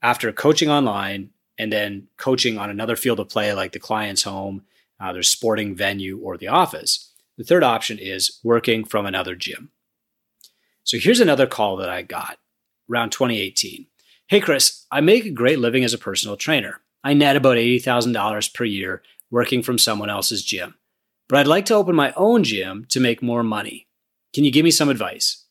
after 0.01 0.31
coaching 0.31 0.69
online 0.69 1.31
and 1.57 1.71
then 1.71 2.07
coaching 2.17 2.57
on 2.57 2.69
another 2.69 2.95
field 2.95 3.19
of 3.19 3.29
play 3.29 3.53
like 3.53 3.71
the 3.71 3.79
client's 3.79 4.23
home, 4.23 4.63
uh, 4.99 5.13
their 5.13 5.23
sporting 5.23 5.75
venue, 5.75 6.19
or 6.19 6.37
the 6.37 6.47
office. 6.47 7.11
The 7.37 7.43
third 7.43 7.63
option 7.63 7.97
is 7.99 8.39
working 8.43 8.85
from 8.85 9.05
another 9.05 9.35
gym. 9.35 9.71
So 10.83 10.97
here's 10.99 11.19
another 11.19 11.47
call 11.47 11.77
that 11.77 11.89
I 11.89 12.01
got 12.01 12.37
around 12.89 13.11
2018. 13.11 13.87
Hey, 14.27 14.39
Chris, 14.39 14.85
I 14.91 15.01
make 15.01 15.25
a 15.25 15.31
great 15.31 15.59
living 15.59 15.83
as 15.83 15.93
a 15.93 15.99
personal 15.99 16.37
trainer. 16.37 16.81
I 17.03 17.13
net 17.13 17.35
about 17.35 17.57
$80,000 17.57 18.53
per 18.53 18.63
year 18.63 19.03
working 19.29 19.61
from 19.61 19.77
someone 19.77 20.09
else's 20.09 20.43
gym, 20.43 20.75
but 21.27 21.39
I'd 21.39 21.47
like 21.47 21.65
to 21.65 21.75
open 21.75 21.95
my 21.95 22.13
own 22.15 22.43
gym 22.43 22.85
to 22.89 22.99
make 22.99 23.21
more 23.21 23.43
money. 23.43 23.87
Can 24.33 24.43
you 24.43 24.51
give 24.51 24.63
me 24.63 24.71
some 24.71 24.89
advice? 24.89 25.45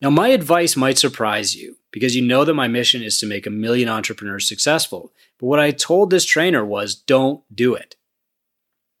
Now, 0.00 0.10
my 0.10 0.28
advice 0.28 0.76
might 0.76 0.98
surprise 0.98 1.54
you 1.54 1.76
because 1.90 2.14
you 2.14 2.22
know 2.22 2.44
that 2.44 2.54
my 2.54 2.68
mission 2.68 3.02
is 3.02 3.18
to 3.18 3.26
make 3.26 3.46
a 3.46 3.50
million 3.50 3.88
entrepreneurs 3.88 4.48
successful. 4.48 5.12
But 5.38 5.46
what 5.46 5.60
I 5.60 5.70
told 5.70 6.10
this 6.10 6.24
trainer 6.24 6.64
was 6.64 6.94
don't 6.94 7.42
do 7.54 7.74
it. 7.74 7.96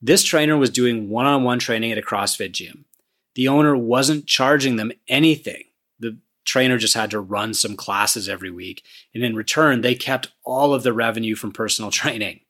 This 0.02 0.24
trainer 0.24 0.56
was 0.56 0.70
doing 0.70 1.08
one 1.08 1.26
on 1.26 1.44
one 1.44 1.58
training 1.58 1.92
at 1.92 1.98
a 1.98 2.02
CrossFit 2.02 2.52
gym. 2.52 2.86
The 3.34 3.48
owner 3.48 3.76
wasn't 3.76 4.26
charging 4.26 4.76
them 4.76 4.92
anything. 5.08 5.64
The 5.98 6.18
trainer 6.44 6.78
just 6.78 6.94
had 6.94 7.10
to 7.10 7.20
run 7.20 7.54
some 7.54 7.76
classes 7.76 8.28
every 8.28 8.50
week. 8.50 8.82
And 9.14 9.22
in 9.22 9.36
return, 9.36 9.82
they 9.82 9.94
kept 9.94 10.32
all 10.44 10.72
of 10.74 10.82
the 10.82 10.92
revenue 10.92 11.36
from 11.36 11.52
personal 11.52 11.90
training. 11.92 12.40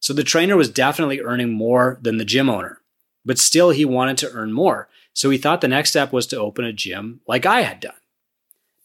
So 0.00 0.12
the 0.12 0.24
trainer 0.24 0.56
was 0.56 0.70
definitely 0.70 1.20
earning 1.20 1.52
more 1.52 1.98
than 2.02 2.16
the 2.16 2.24
gym 2.24 2.48
owner, 2.48 2.80
but 3.24 3.38
still 3.38 3.70
he 3.70 3.84
wanted 3.84 4.16
to 4.18 4.32
earn 4.32 4.52
more. 4.52 4.88
So 5.12 5.28
he 5.28 5.38
thought 5.38 5.60
the 5.60 5.68
next 5.68 5.90
step 5.90 6.12
was 6.12 6.26
to 6.28 6.38
open 6.38 6.64
a 6.64 6.72
gym 6.72 7.20
like 7.26 7.44
I 7.44 7.62
had 7.62 7.80
done. 7.80 7.99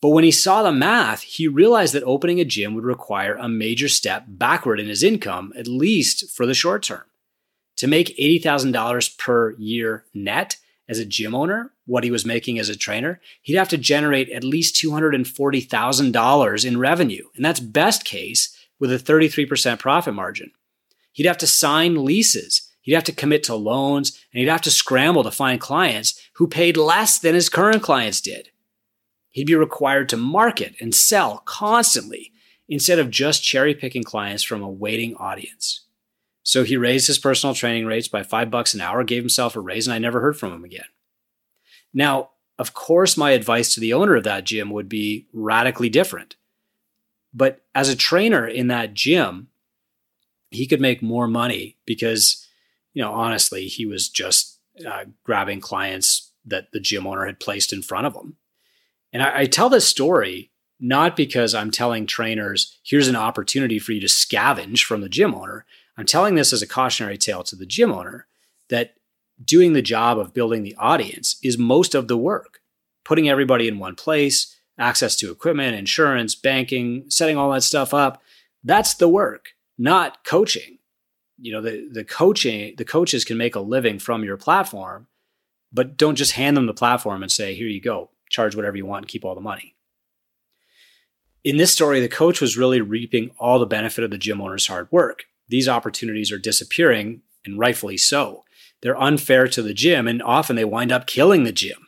But 0.02 0.10
when 0.10 0.24
he 0.24 0.32
saw 0.32 0.62
the 0.62 0.72
math, 0.72 1.22
he 1.22 1.48
realized 1.48 1.94
that 1.94 2.04
opening 2.04 2.40
a 2.40 2.46
gym 2.46 2.76
would 2.76 2.84
require 2.84 3.36
a 3.36 3.50
major 3.50 3.88
step 3.88 4.26
backward 4.28 4.80
in 4.80 4.88
his 4.88 5.04
income, 5.04 5.54
at 5.58 5.68
least 5.68 6.30
for 6.32 6.46
the 6.46 6.54
short 6.54 6.84
term. 6.84 7.04
To 7.78 7.88
make 7.88 8.18
$80,000 8.18 9.18
per 9.18 9.52
year 9.54 10.06
net 10.14 10.58
as 10.88 11.00
a 11.00 11.06
gym 11.06 11.34
owner, 11.34 11.72
what 11.86 12.04
he 12.04 12.12
was 12.12 12.26
making 12.26 12.60
as 12.60 12.70
a 12.70 12.78
trainer, 12.78 13.20
he'd 13.42 13.58
have 13.58 13.70
to 13.70 13.78
generate 13.78 14.30
at 14.30 14.44
least 14.44 14.76
$240,000 14.76 16.66
in 16.66 16.78
revenue. 16.78 17.28
And 17.36 17.44
that's 17.44 17.60
best 17.60 18.06
case 18.06 18.56
with 18.80 18.92
a 18.92 18.98
33% 18.98 19.80
profit 19.80 20.14
margin. 20.14 20.52
He'd 21.12 21.26
have 21.26 21.38
to 21.40 21.48
sign 21.48 22.06
leases. 22.06 22.70
He'd 22.82 22.94
have 22.94 23.04
to 23.06 23.12
commit 23.12 23.44
to 23.46 23.56
loans 23.56 24.22
and 24.32 24.40
he'd 24.40 24.50
have 24.50 24.62
to 24.62 24.72
scramble 24.72 25.24
to 25.24 25.32
find 25.32 25.60
clients 25.60 26.20
who 26.34 26.48
paid 26.48 26.78
less 26.78 27.18
than 27.18 27.34
his 27.34 27.50
current 27.50 27.82
clients 27.82 28.22
did. 28.22 28.50
He'd 29.36 29.48
be 29.48 29.56
required 29.56 30.08
to 30.10 30.18
market 30.18 30.76
and 30.80 30.96
sell 30.96 31.40
constantly 31.40 32.32
instead 32.70 33.00
of 33.00 33.10
just 33.12 33.44
cherry 33.44 33.76
picking 33.76 34.02
clients 34.02 34.44
from 34.44 34.62
a 34.62 34.70
waiting 34.70 35.14
audience. 35.18 35.82
So 36.42 36.64
he 36.64 36.78
raised 36.78 37.08
his 37.08 37.20
personal 37.20 37.54
training 37.54 37.86
rates 37.86 38.08
by 38.08 38.24
five 38.24 38.50
bucks 38.50 38.74
an 38.74 38.80
hour, 38.80 39.04
gave 39.04 39.24
himself 39.24 39.58
a 39.58 39.60
raise, 39.60 39.88
and 39.88 39.94
I 39.94 40.00
never 40.00 40.22
heard 40.22 40.38
from 40.38 40.54
him 40.54 40.64
again. 40.64 40.86
Now, 41.94 42.30
of 42.58 42.74
course, 42.74 43.18
my 43.18 43.32
advice 43.32 43.74
to 43.74 43.82
the 43.82 43.92
owner 43.92 44.16
of 44.16 44.24
that 44.24 44.46
gym 44.46 44.70
would 44.70 44.88
be 44.88 45.28
radically 45.34 45.90
different. 45.90 46.38
But 47.34 47.62
as 47.76 47.90
a 47.90 47.96
trainer 47.98 48.48
in 48.48 48.70
that 48.70 48.94
gym, 48.94 49.50
he 50.50 50.66
could 50.66 50.80
make 50.80 51.02
more 51.02 51.28
money 51.28 51.76
because, 51.86 52.48
you 52.94 53.02
know, 53.02 53.12
honestly, 53.12 53.68
he 53.68 53.86
was 53.86 54.08
just 54.08 54.60
uh, 54.88 55.04
grabbing 55.26 55.60
clients 55.60 56.32
that 56.46 56.72
the 56.72 56.80
gym 56.80 57.06
owner 57.06 57.26
had 57.26 57.42
placed 57.42 57.74
in 57.74 57.82
front 57.82 58.08
of 58.08 58.16
him. 58.16 58.38
And 59.14 59.24
I, 59.24 59.42
I 59.42 59.46
tell 59.46 59.70
this 59.70 59.88
story 59.88 60.52
not 60.80 61.16
because 61.16 61.56
I'm 61.56 61.72
telling 61.72 62.06
trainers, 62.06 62.78
here's 62.84 63.08
an 63.08 63.16
opportunity 63.16 63.80
for 63.80 63.94
you 63.94 64.02
to 64.02 64.08
scavenge 64.08 64.84
from 64.84 65.02
the 65.02 65.10
gym 65.10 65.34
owner. 65.34 65.66
I'm 65.98 66.06
telling 66.06 66.36
this 66.36 66.52
as 66.52 66.62
a 66.62 66.68
cautionary 66.68 67.18
tale 67.18 67.44
to 67.44 67.56
the 67.56 67.66
gym 67.66 67.92
owner 67.92 68.28
that 68.70 68.96
doing 69.44 69.74
the 69.74 69.82
job 69.82 70.18
of 70.18 70.34
building 70.34 70.64
the 70.64 70.76
audience 70.78 71.38
is 71.44 71.58
most 71.58 71.96
of 71.96 72.08
the 72.08 72.18
work. 72.18 72.60
Putting 73.04 73.30
everybody 73.30 73.68
in 73.68 73.80
one 73.80 73.96
place, 73.96 74.56
access 74.78 75.16
to 75.18 75.32
equipment, 75.32 75.76
insurance, 75.76 76.36
banking, 76.36 77.06
setting 77.10 77.38
all 77.38 77.52
that 77.52 77.64
stuff 77.64 77.94
up, 77.94 78.22
that's 78.64 78.96
the 78.96 79.08
work, 79.08 79.50
not 79.78 80.24
coaching. 80.26 80.80
You 81.38 81.54
know, 81.54 81.62
the, 81.62 81.88
the 81.92 82.04
coaching, 82.04 82.76
the 82.78 82.86
coaches 82.86 83.24
can 83.24 83.38
make 83.38 83.56
a 83.56 83.60
living 83.60 84.00
from 84.00 84.24
your 84.24 84.38
platform, 84.38 85.08
but 85.72 85.98
don't 85.98 86.16
just 86.16 86.32
hand 86.34 86.58
them 86.58 86.66
the 86.66 86.74
platform 86.74 87.22
and 87.22 87.32
say, 87.32 87.54
here 87.54 87.68
you 87.68 87.82
go, 87.82 88.10
charge 88.36 88.56
whatever 88.56 88.78
you 88.78 88.86
want 88.86 89.04
and 89.04 89.10
keep 89.10 89.26
all 89.26 89.36
the 89.36 89.42
money. 89.42 89.76
In 91.44 91.58
this 91.58 91.72
story, 91.72 92.00
the 92.00 92.10
coach 92.10 92.42
was 92.42 92.58
really 92.58 92.82
reaping 92.82 93.32
all 93.40 93.60
the 93.60 93.66
benefit 93.66 94.04
of 94.04 94.12
the 94.12 94.18
gym 94.18 94.42
owner's 94.42 94.68
hard 94.68 94.92
work 94.92 95.26
these 95.48 95.70
opportunities 95.70 96.32
are 96.32 96.38
disappearing, 96.38 97.22
and 97.46 97.60
rightfully 97.60 97.98
so. 97.98 98.44
They're 98.82 99.00
unfair 99.00 99.48
to 99.48 99.62
the 99.62 99.74
gym, 99.74 100.08
and 100.08 100.22
often 100.22 100.56
they 100.56 100.66
wind 100.66 100.92
up 100.92 101.08
killing 101.08 101.44
the 101.44 101.52
gym. 101.52 101.88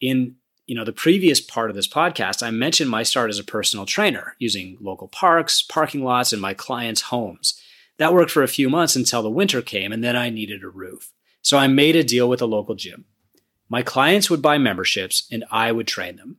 In 0.00 0.36
you 0.66 0.74
know 0.74 0.84
the 0.84 0.92
previous 0.92 1.40
part 1.40 1.70
of 1.70 1.76
this 1.76 1.88
podcast, 1.88 2.42
I 2.42 2.50
mentioned 2.50 2.90
my 2.90 3.02
start 3.02 3.30
as 3.30 3.38
a 3.38 3.44
personal 3.44 3.86
trainer 3.86 4.34
using 4.38 4.76
local 4.80 5.08
parks, 5.08 5.62
parking 5.62 6.02
lots, 6.02 6.32
and 6.32 6.42
my 6.42 6.54
clients' 6.54 7.02
homes. 7.02 7.60
That 7.98 8.12
worked 8.12 8.30
for 8.30 8.42
a 8.42 8.48
few 8.48 8.68
months 8.68 8.96
until 8.96 9.22
the 9.22 9.30
winter 9.30 9.62
came, 9.62 9.92
and 9.92 10.02
then 10.02 10.16
I 10.16 10.28
needed 10.28 10.62
a 10.62 10.68
roof. 10.68 11.12
So 11.40 11.56
I 11.56 11.66
made 11.66 11.96
a 11.96 12.02
deal 12.02 12.28
with 12.28 12.42
a 12.42 12.46
local 12.46 12.74
gym. 12.74 13.04
My 13.68 13.82
clients 13.82 14.30
would 14.30 14.42
buy 14.42 14.58
memberships, 14.58 15.26
and 15.30 15.44
I 15.50 15.72
would 15.72 15.86
train 15.86 16.16
them. 16.16 16.38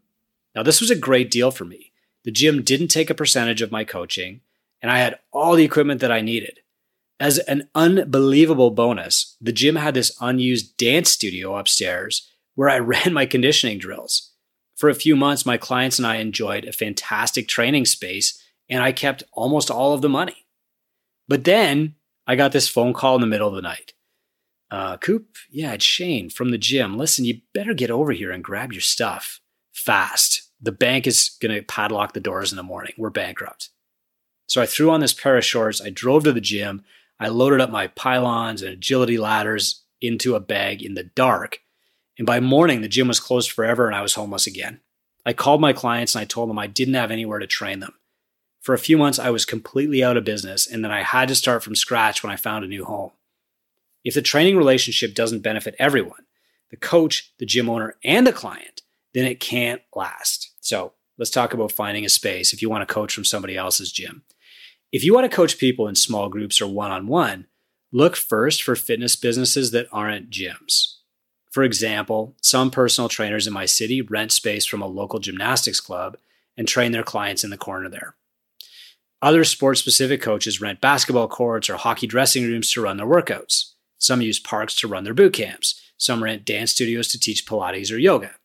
Now, 0.56 0.64
this 0.64 0.80
was 0.82 0.90
a 0.90 0.96
great 0.96 1.30
deal 1.30 1.52
for 1.52 1.66
me. 1.66 1.92
The 2.24 2.32
gym 2.32 2.64
didn't 2.64 2.88
take 2.88 3.10
a 3.10 3.16
percentage 3.16 3.62
of 3.62 3.72
my 3.72 3.84
coaching, 3.84 4.42
and 4.82 4.92
I 4.92 5.00
had 5.00 5.20
all 5.32 5.56
the 5.56 5.66
equipment 5.66 6.02
that 6.02 6.12
I 6.12 6.22
needed. 6.22 6.60
As 7.20 7.40
an 7.40 7.70
unbelievable 7.74 8.72
bonus, 8.72 9.36
the 9.42 9.52
gym 9.52 9.76
had 9.76 9.94
this 9.94 10.16
unused 10.22 10.78
dance 10.78 11.10
studio 11.10 11.58
upstairs 11.58 12.30
where 12.56 12.70
I 12.70 12.80
ran 12.80 13.14
my 13.14 13.26
conditioning 13.26 13.80
drills. 13.80 14.32
For 14.76 14.90
a 14.90 14.96
few 14.96 15.16
months, 15.16 15.46
my 15.46 15.58
clients 15.58 15.98
and 15.98 16.06
I 16.06 16.18
enjoyed 16.18 16.66
a 16.66 16.72
fantastic 16.72 17.48
training 17.48 17.86
space, 17.86 18.42
and 18.70 18.84
I 18.84 18.92
kept 18.92 19.24
almost 19.32 19.72
all 19.72 19.94
of 19.94 20.02
the 20.02 20.10
money. 20.10 20.46
But 21.28 21.46
then 21.46 21.96
I 22.28 22.36
got 22.36 22.52
this 22.52 22.68
phone 22.68 22.94
call 22.94 23.16
in 23.16 23.22
the 23.22 23.28
middle 23.28 23.48
of 23.48 23.56
the 23.56 23.62
night. 23.62 23.94
Uh, 24.70 24.98
Coop, 24.98 25.38
yeah, 25.50 25.74
it's 25.74 25.86
Shane 25.86 26.30
from 26.30 26.50
the 26.50 26.58
gym. 26.58 26.98
Listen, 26.98 27.26
you 27.26 27.42
better 27.54 27.74
get 27.74 27.90
over 27.90 28.12
here 28.12 28.32
and 28.32 28.44
grab 28.44 28.74
your 28.74 28.82
stuff 28.82 29.40
fast. 29.72 30.50
The 30.62 30.72
bank 30.72 31.08
is 31.08 31.38
going 31.42 31.56
to 31.56 31.62
padlock 31.62 32.14
the 32.14 32.20
doors 32.20 32.52
in 32.52 32.58
the 32.58 32.64
morning. 32.64 32.94
We're 32.98 33.10
bankrupt. 33.10 33.70
So 34.48 34.62
I 34.62 34.66
threw 34.66 34.90
on 34.92 35.00
this 35.00 35.14
pair 35.14 35.38
of 35.38 35.46
shorts. 35.46 35.82
I 35.82 35.90
drove 35.90 36.24
to 36.24 36.34
the 36.34 36.42
gym. 36.42 36.84
I 37.20 37.28
loaded 37.30 37.62
up 37.62 37.70
my 37.70 37.88
pylons 37.88 38.62
and 38.62 38.72
agility 38.72 39.18
ladders 39.18 39.84
into 40.02 40.36
a 40.36 40.40
bag 40.40 40.84
in 40.84 40.94
the 40.94 41.04
dark. 41.04 41.60
And 42.18 42.26
by 42.26 42.40
morning, 42.40 42.82
the 42.82 42.88
gym 42.88 43.08
was 43.08 43.20
closed 43.20 43.52
forever 43.52 43.88
and 43.88 43.96
I 43.96 44.02
was 44.02 44.16
homeless 44.16 44.48
again. 44.48 44.80
I 45.26 45.34
called 45.34 45.62
my 45.62 45.74
clients 45.74 46.16
and 46.16 46.22
I 46.22 46.26
told 46.26 46.50
them 46.50 46.60
I 46.60 46.68
didn't 46.68 46.94
have 46.94 47.12
anywhere 47.12 47.40
to 47.40 47.48
train 47.48 47.80
them. 47.80 47.94
For 48.62 48.74
a 48.74 48.80
few 48.80 48.98
months, 48.98 49.20
I 49.20 49.30
was 49.30 49.46
completely 49.46 50.04
out 50.04 50.18
of 50.18 50.26
business, 50.26 50.68
and 50.68 50.84
then 50.84 50.92
I 50.92 51.02
had 51.02 51.30
to 51.30 51.36
start 51.36 51.64
from 51.64 51.76
scratch 51.76 52.22
when 52.22 52.34
I 52.34 52.36
found 52.36 52.66
a 52.66 52.68
new 52.68 52.84
home. 52.84 53.12
If 54.08 54.14
the 54.14 54.22
training 54.22 54.56
relationship 54.56 55.14
doesn't 55.14 55.42
benefit 55.42 55.76
everyone, 55.78 56.24
the 56.70 56.78
coach, 56.78 57.34
the 57.40 57.46
gym 57.46 57.70
owner, 57.70 57.96
and 58.06 58.26
the 58.26 58.32
client, 58.32 58.82
then 59.14 59.26
it 59.26 59.42
can't 59.42 59.82
last. 59.94 60.54
So 60.62 60.94
let's 61.18 61.30
talk 61.30 61.54
about 61.54 61.74
finding 61.74 62.06
a 62.06 62.10
space 62.10 62.54
if 62.54 62.62
you 62.62 62.70
want 62.70 62.88
to 62.88 62.94
coach 62.94 63.14
from 63.14 63.26
somebody 63.26 63.58
else's 63.58 63.92
gym. 63.92 64.24
If 64.94 65.04
you 65.04 65.14
want 65.14 65.30
to 65.30 65.36
coach 65.36 65.58
people 65.58 65.90
in 65.90 65.96
small 65.96 66.30
groups 66.30 66.62
or 66.62 66.68
one 66.68 66.90
on 66.90 67.08
one, 67.08 67.48
look 67.92 68.16
first 68.16 68.64
for 68.64 68.78
fitness 68.78 69.18
businesses 69.18 69.72
that 69.72 69.90
aren't 69.92 70.30
gyms. 70.30 71.00
For 71.52 71.64
example, 71.64 72.34
some 72.42 72.72
personal 72.72 73.10
trainers 73.10 73.46
in 73.46 73.52
my 73.52 73.66
city 73.66 74.02
rent 74.02 74.32
space 74.32 74.66
from 74.66 74.82
a 74.82 74.88
local 74.88 75.20
gymnastics 75.20 75.82
club 75.82 76.16
and 76.56 76.66
train 76.66 76.94
their 76.94 77.04
clients 77.04 77.44
in 77.44 77.50
the 77.50 77.58
corner 77.58 77.90
there. 77.90 78.16
Other 79.22 79.44
sports 79.44 79.82
specific 79.82 80.22
coaches 80.22 80.62
rent 80.62 80.80
basketball 80.80 81.28
courts 81.28 81.70
or 81.70 81.76
hockey 81.76 82.08
dressing 82.08 82.46
rooms 82.46 82.72
to 82.72 82.82
run 82.82 82.96
their 82.96 83.06
workouts. 83.06 83.74
Some 83.98 84.22
use 84.22 84.40
parks 84.40 84.76
to 84.76 84.88
run 84.88 85.04
their 85.04 85.14
boot 85.14 85.34
camps. 85.34 85.82
Some 85.98 86.24
rent 86.24 86.46
dance 86.46 86.72
studios 86.72 87.08
to 87.10 87.20
teach 87.20 87.46
Pilates 87.46 87.92
or 87.92 87.98
yoga. 87.98 88.36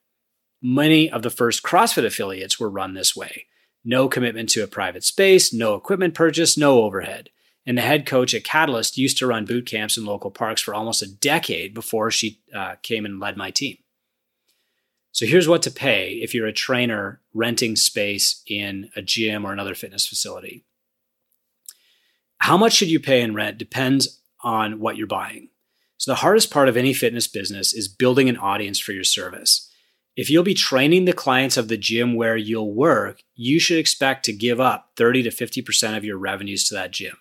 Many 0.62 1.10
of 1.10 1.22
the 1.22 1.30
first 1.30 1.62
CrossFit 1.62 2.06
affiliates 2.06 2.58
were 2.58 2.70
run 2.70 2.94
this 2.94 3.16
way, 3.16 3.46
no 3.84 4.08
commitment 4.08 4.48
to 4.50 4.62
a 4.62 4.68
private 4.68 5.02
space, 5.02 5.52
no 5.52 5.74
equipment 5.74 6.14
purchase, 6.14 6.56
no 6.56 6.82
overhead. 6.82 7.30
And 7.66 7.76
the 7.76 7.82
head 7.82 8.06
coach 8.06 8.32
at 8.32 8.44
Catalyst 8.44 8.96
used 8.96 9.18
to 9.18 9.26
run 9.26 9.44
boot 9.44 9.66
camps 9.66 9.96
in 9.96 10.04
local 10.04 10.30
parks 10.30 10.62
for 10.62 10.74
almost 10.74 11.02
a 11.02 11.12
decade 11.12 11.74
before 11.74 12.10
she 12.10 12.40
uh, 12.54 12.76
came 12.82 13.04
and 13.04 13.20
led 13.20 13.36
my 13.36 13.50
team. 13.50 13.78
So 15.12 15.26
here's 15.26 15.48
what 15.48 15.62
to 15.62 15.70
pay 15.70 16.14
if 16.22 16.32
you're 16.32 16.46
a 16.46 16.52
trainer 16.52 17.20
renting 17.34 17.76
space 17.76 18.42
in 18.46 18.90
a 18.96 19.02
gym 19.02 19.44
or 19.44 19.52
another 19.52 19.74
fitness 19.74 20.06
facility. 20.06 20.64
How 22.38 22.56
much 22.56 22.72
should 22.72 22.90
you 22.90 22.98
pay 22.98 23.20
in 23.20 23.34
rent 23.34 23.58
depends 23.58 24.21
on 24.42 24.80
what 24.80 24.96
you're 24.96 25.06
buying. 25.06 25.48
So 25.96 26.10
the 26.10 26.16
hardest 26.16 26.50
part 26.50 26.68
of 26.68 26.76
any 26.76 26.92
fitness 26.92 27.28
business 27.28 27.72
is 27.72 27.88
building 27.88 28.28
an 28.28 28.36
audience 28.36 28.78
for 28.78 28.92
your 28.92 29.04
service. 29.04 29.70
If 30.16 30.28
you'll 30.28 30.42
be 30.42 30.54
training 30.54 31.04
the 31.04 31.12
clients 31.12 31.56
of 31.56 31.68
the 31.68 31.76
gym 31.76 32.14
where 32.14 32.36
you'll 32.36 32.74
work, 32.74 33.22
you 33.34 33.58
should 33.58 33.78
expect 33.78 34.24
to 34.26 34.32
give 34.32 34.60
up 34.60 34.90
30 34.96 35.22
to 35.22 35.30
50% 35.30 35.96
of 35.96 36.04
your 36.04 36.18
revenues 36.18 36.68
to 36.68 36.74
that 36.74 36.90
gym. 36.90 37.16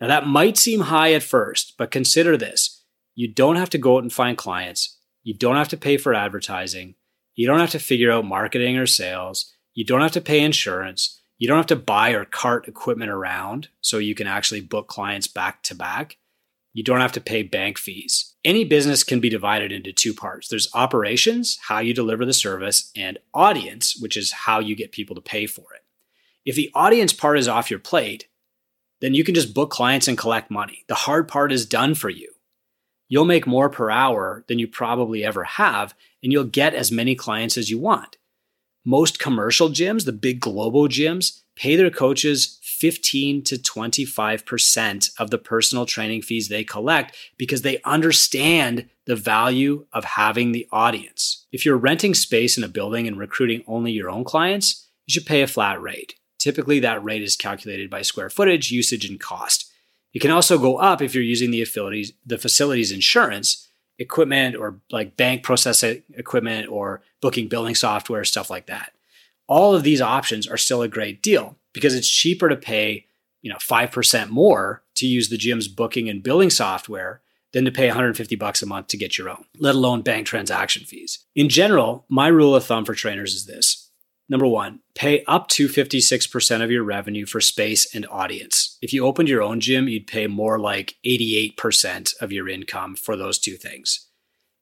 Now, 0.00 0.08
that 0.08 0.26
might 0.26 0.56
seem 0.56 0.80
high 0.80 1.12
at 1.14 1.22
first, 1.22 1.74
but 1.78 1.90
consider 1.90 2.36
this 2.36 2.84
you 3.14 3.28
don't 3.28 3.56
have 3.56 3.70
to 3.70 3.78
go 3.78 3.96
out 3.96 4.02
and 4.02 4.12
find 4.12 4.38
clients, 4.38 4.98
you 5.22 5.34
don't 5.34 5.56
have 5.56 5.68
to 5.68 5.76
pay 5.76 5.96
for 5.96 6.14
advertising, 6.14 6.94
you 7.34 7.46
don't 7.46 7.60
have 7.60 7.70
to 7.70 7.78
figure 7.78 8.10
out 8.10 8.24
marketing 8.24 8.76
or 8.76 8.86
sales, 8.86 9.52
you 9.74 9.84
don't 9.84 10.00
have 10.00 10.12
to 10.12 10.20
pay 10.20 10.40
insurance, 10.40 11.22
you 11.38 11.48
don't 11.48 11.56
have 11.56 11.66
to 11.66 11.76
buy 11.76 12.10
or 12.10 12.24
cart 12.24 12.68
equipment 12.68 13.10
around 13.10 13.68
so 13.80 13.98
you 13.98 14.14
can 14.14 14.26
actually 14.26 14.60
book 14.60 14.86
clients 14.86 15.26
back 15.26 15.62
to 15.62 15.74
back. 15.74 16.18
You 16.74 16.82
don't 16.82 17.00
have 17.00 17.12
to 17.12 17.20
pay 17.20 17.42
bank 17.42 17.78
fees. 17.78 18.34
Any 18.44 18.64
business 18.64 19.04
can 19.04 19.20
be 19.20 19.28
divided 19.28 19.72
into 19.72 19.92
two 19.92 20.14
parts 20.14 20.48
there's 20.48 20.68
operations, 20.74 21.58
how 21.68 21.80
you 21.80 21.92
deliver 21.92 22.24
the 22.24 22.32
service, 22.32 22.90
and 22.96 23.18
audience, 23.34 23.96
which 24.00 24.16
is 24.16 24.32
how 24.32 24.58
you 24.60 24.74
get 24.74 24.92
people 24.92 25.14
to 25.14 25.20
pay 25.20 25.46
for 25.46 25.74
it. 25.74 25.84
If 26.44 26.56
the 26.56 26.70
audience 26.74 27.12
part 27.12 27.38
is 27.38 27.46
off 27.46 27.70
your 27.70 27.78
plate, 27.78 28.28
then 29.00 29.14
you 29.14 29.24
can 29.24 29.34
just 29.34 29.54
book 29.54 29.70
clients 29.70 30.08
and 30.08 30.16
collect 30.16 30.50
money. 30.50 30.84
The 30.88 30.94
hard 30.94 31.28
part 31.28 31.52
is 31.52 31.66
done 31.66 31.94
for 31.94 32.08
you. 32.08 32.32
You'll 33.08 33.24
make 33.26 33.46
more 33.46 33.68
per 33.68 33.90
hour 33.90 34.44
than 34.48 34.58
you 34.58 34.66
probably 34.66 35.22
ever 35.24 35.44
have, 35.44 35.94
and 36.22 36.32
you'll 36.32 36.44
get 36.44 36.74
as 36.74 36.90
many 36.90 37.14
clients 37.14 37.58
as 37.58 37.68
you 37.68 37.78
want. 37.78 38.16
Most 38.84 39.18
commercial 39.18 39.68
gyms, 39.68 40.06
the 40.06 40.12
big 40.12 40.40
global 40.40 40.88
gyms, 40.88 41.41
pay 41.56 41.76
their 41.76 41.90
coaches 41.90 42.58
15 42.62 43.44
to 43.44 43.56
25% 43.56 45.10
of 45.18 45.30
the 45.30 45.38
personal 45.38 45.86
training 45.86 46.22
fees 46.22 46.48
they 46.48 46.64
collect 46.64 47.16
because 47.36 47.62
they 47.62 47.80
understand 47.84 48.88
the 49.04 49.16
value 49.16 49.86
of 49.92 50.04
having 50.04 50.52
the 50.52 50.66
audience. 50.72 51.46
If 51.52 51.64
you're 51.64 51.76
renting 51.76 52.14
space 52.14 52.56
in 52.56 52.64
a 52.64 52.68
building 52.68 53.06
and 53.06 53.18
recruiting 53.18 53.62
only 53.66 53.92
your 53.92 54.10
own 54.10 54.24
clients, 54.24 54.88
you 55.06 55.12
should 55.12 55.26
pay 55.26 55.42
a 55.42 55.46
flat 55.46 55.80
rate. 55.80 56.14
Typically, 56.38 56.80
that 56.80 57.04
rate 57.04 57.22
is 57.22 57.36
calculated 57.36 57.88
by 57.88 58.02
square 58.02 58.30
footage, 58.30 58.72
usage, 58.72 59.04
and 59.04 59.20
cost. 59.20 59.70
It 60.12 60.20
can 60.20 60.30
also 60.30 60.58
go 60.58 60.76
up 60.76 61.00
if 61.00 61.14
you're 61.14 61.22
using 61.22 61.50
the 61.50 61.64
facilities, 61.64 62.12
the 62.26 62.38
facility's 62.38 62.92
insurance, 62.92 63.68
equipment, 63.98 64.56
or 64.56 64.80
like 64.90 65.16
bank 65.16 65.42
processing 65.42 66.02
equipment, 66.14 66.68
or 66.68 67.02
booking 67.20 67.48
billing 67.48 67.74
software, 67.74 68.24
stuff 68.24 68.50
like 68.50 68.66
that. 68.66 68.92
All 69.46 69.74
of 69.74 69.82
these 69.82 70.00
options 70.00 70.46
are 70.46 70.56
still 70.56 70.82
a 70.82 70.88
great 70.88 71.22
deal 71.22 71.56
because 71.72 71.94
it's 71.94 72.08
cheaper 72.08 72.48
to 72.48 72.56
pay, 72.56 73.06
you 73.42 73.50
know, 73.50 73.58
5% 73.58 74.28
more 74.28 74.82
to 74.96 75.06
use 75.06 75.28
the 75.28 75.36
gym's 75.36 75.68
booking 75.68 76.08
and 76.08 76.22
billing 76.22 76.50
software 76.50 77.20
than 77.52 77.64
to 77.64 77.70
pay 77.70 77.86
150 77.86 78.34
bucks 78.36 78.62
a 78.62 78.66
month 78.66 78.88
to 78.88 78.96
get 78.96 79.18
your 79.18 79.28
own, 79.28 79.44
let 79.58 79.74
alone 79.74 80.02
bank 80.02 80.26
transaction 80.26 80.84
fees. 80.84 81.24
In 81.34 81.48
general, 81.48 82.06
my 82.08 82.28
rule 82.28 82.54
of 82.54 82.64
thumb 82.64 82.84
for 82.84 82.94
trainers 82.94 83.34
is 83.34 83.46
this. 83.46 83.90
Number 84.28 84.46
one, 84.46 84.80
pay 84.94 85.24
up 85.24 85.48
to 85.48 85.68
56% 85.68 86.62
of 86.62 86.70
your 86.70 86.84
revenue 86.84 87.26
for 87.26 87.40
space 87.40 87.94
and 87.94 88.06
audience. 88.10 88.78
If 88.80 88.94
you 88.94 89.04
opened 89.04 89.28
your 89.28 89.42
own 89.42 89.60
gym, 89.60 89.88
you'd 89.88 90.06
pay 90.06 90.26
more 90.26 90.58
like 90.58 90.96
88% 91.04 92.14
of 92.20 92.32
your 92.32 92.48
income 92.48 92.96
for 92.96 93.16
those 93.16 93.38
two 93.38 93.56
things. 93.56 94.08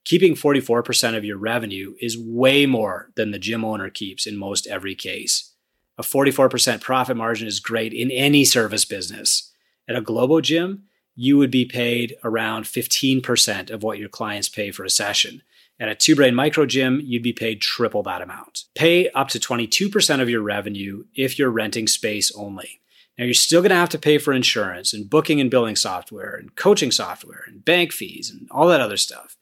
Keeping 0.04 0.34
44% 0.34 1.16
of 1.16 1.24
your 1.24 1.36
revenue 1.36 1.94
is 2.00 2.18
way 2.18 2.66
more 2.66 3.10
than 3.16 3.30
the 3.30 3.38
gym 3.38 3.64
owner 3.64 3.90
keeps 3.90 4.26
in 4.26 4.36
most 4.36 4.66
every 4.66 4.94
case. 4.94 5.54
A 5.98 6.02
44% 6.02 6.80
profit 6.80 7.16
margin 7.16 7.46
is 7.46 7.60
great 7.60 7.92
in 7.92 8.10
any 8.10 8.44
service 8.44 8.84
business. 8.84 9.52
At 9.88 9.96
a 9.96 10.00
global 10.00 10.40
gym, 10.40 10.84
you 11.14 11.36
would 11.36 11.50
be 11.50 11.66
paid 11.66 12.16
around 12.24 12.64
15% 12.64 13.70
of 13.70 13.82
what 13.82 13.98
your 13.98 14.08
clients 14.08 14.48
pay 14.48 14.70
for 14.70 14.84
a 14.84 14.90
session. 14.90 15.42
At 15.78 15.88
a 15.88 15.94
two 15.94 16.16
brain 16.16 16.34
micro 16.34 16.64
gym, 16.64 17.00
you'd 17.04 17.22
be 17.22 17.32
paid 17.32 17.60
triple 17.60 18.02
that 18.04 18.22
amount. 18.22 18.64
Pay 18.74 19.10
up 19.10 19.28
to 19.28 19.38
22% 19.38 20.20
of 20.20 20.30
your 20.30 20.42
revenue 20.42 21.04
if 21.14 21.38
you're 21.38 21.50
renting 21.50 21.86
space 21.86 22.32
only. 22.34 22.80
Now, 23.18 23.26
you're 23.26 23.34
still 23.34 23.60
going 23.60 23.70
to 23.70 23.76
have 23.76 23.90
to 23.90 23.98
pay 23.98 24.16
for 24.16 24.32
insurance 24.32 24.94
and 24.94 25.10
booking 25.10 25.40
and 25.40 25.50
billing 25.50 25.76
software 25.76 26.34
and 26.34 26.56
coaching 26.56 26.90
software 26.90 27.44
and 27.46 27.62
bank 27.62 27.92
fees 27.92 28.30
and 28.30 28.48
all 28.50 28.68
that 28.68 28.80
other 28.80 28.96
stuff. 28.96 29.36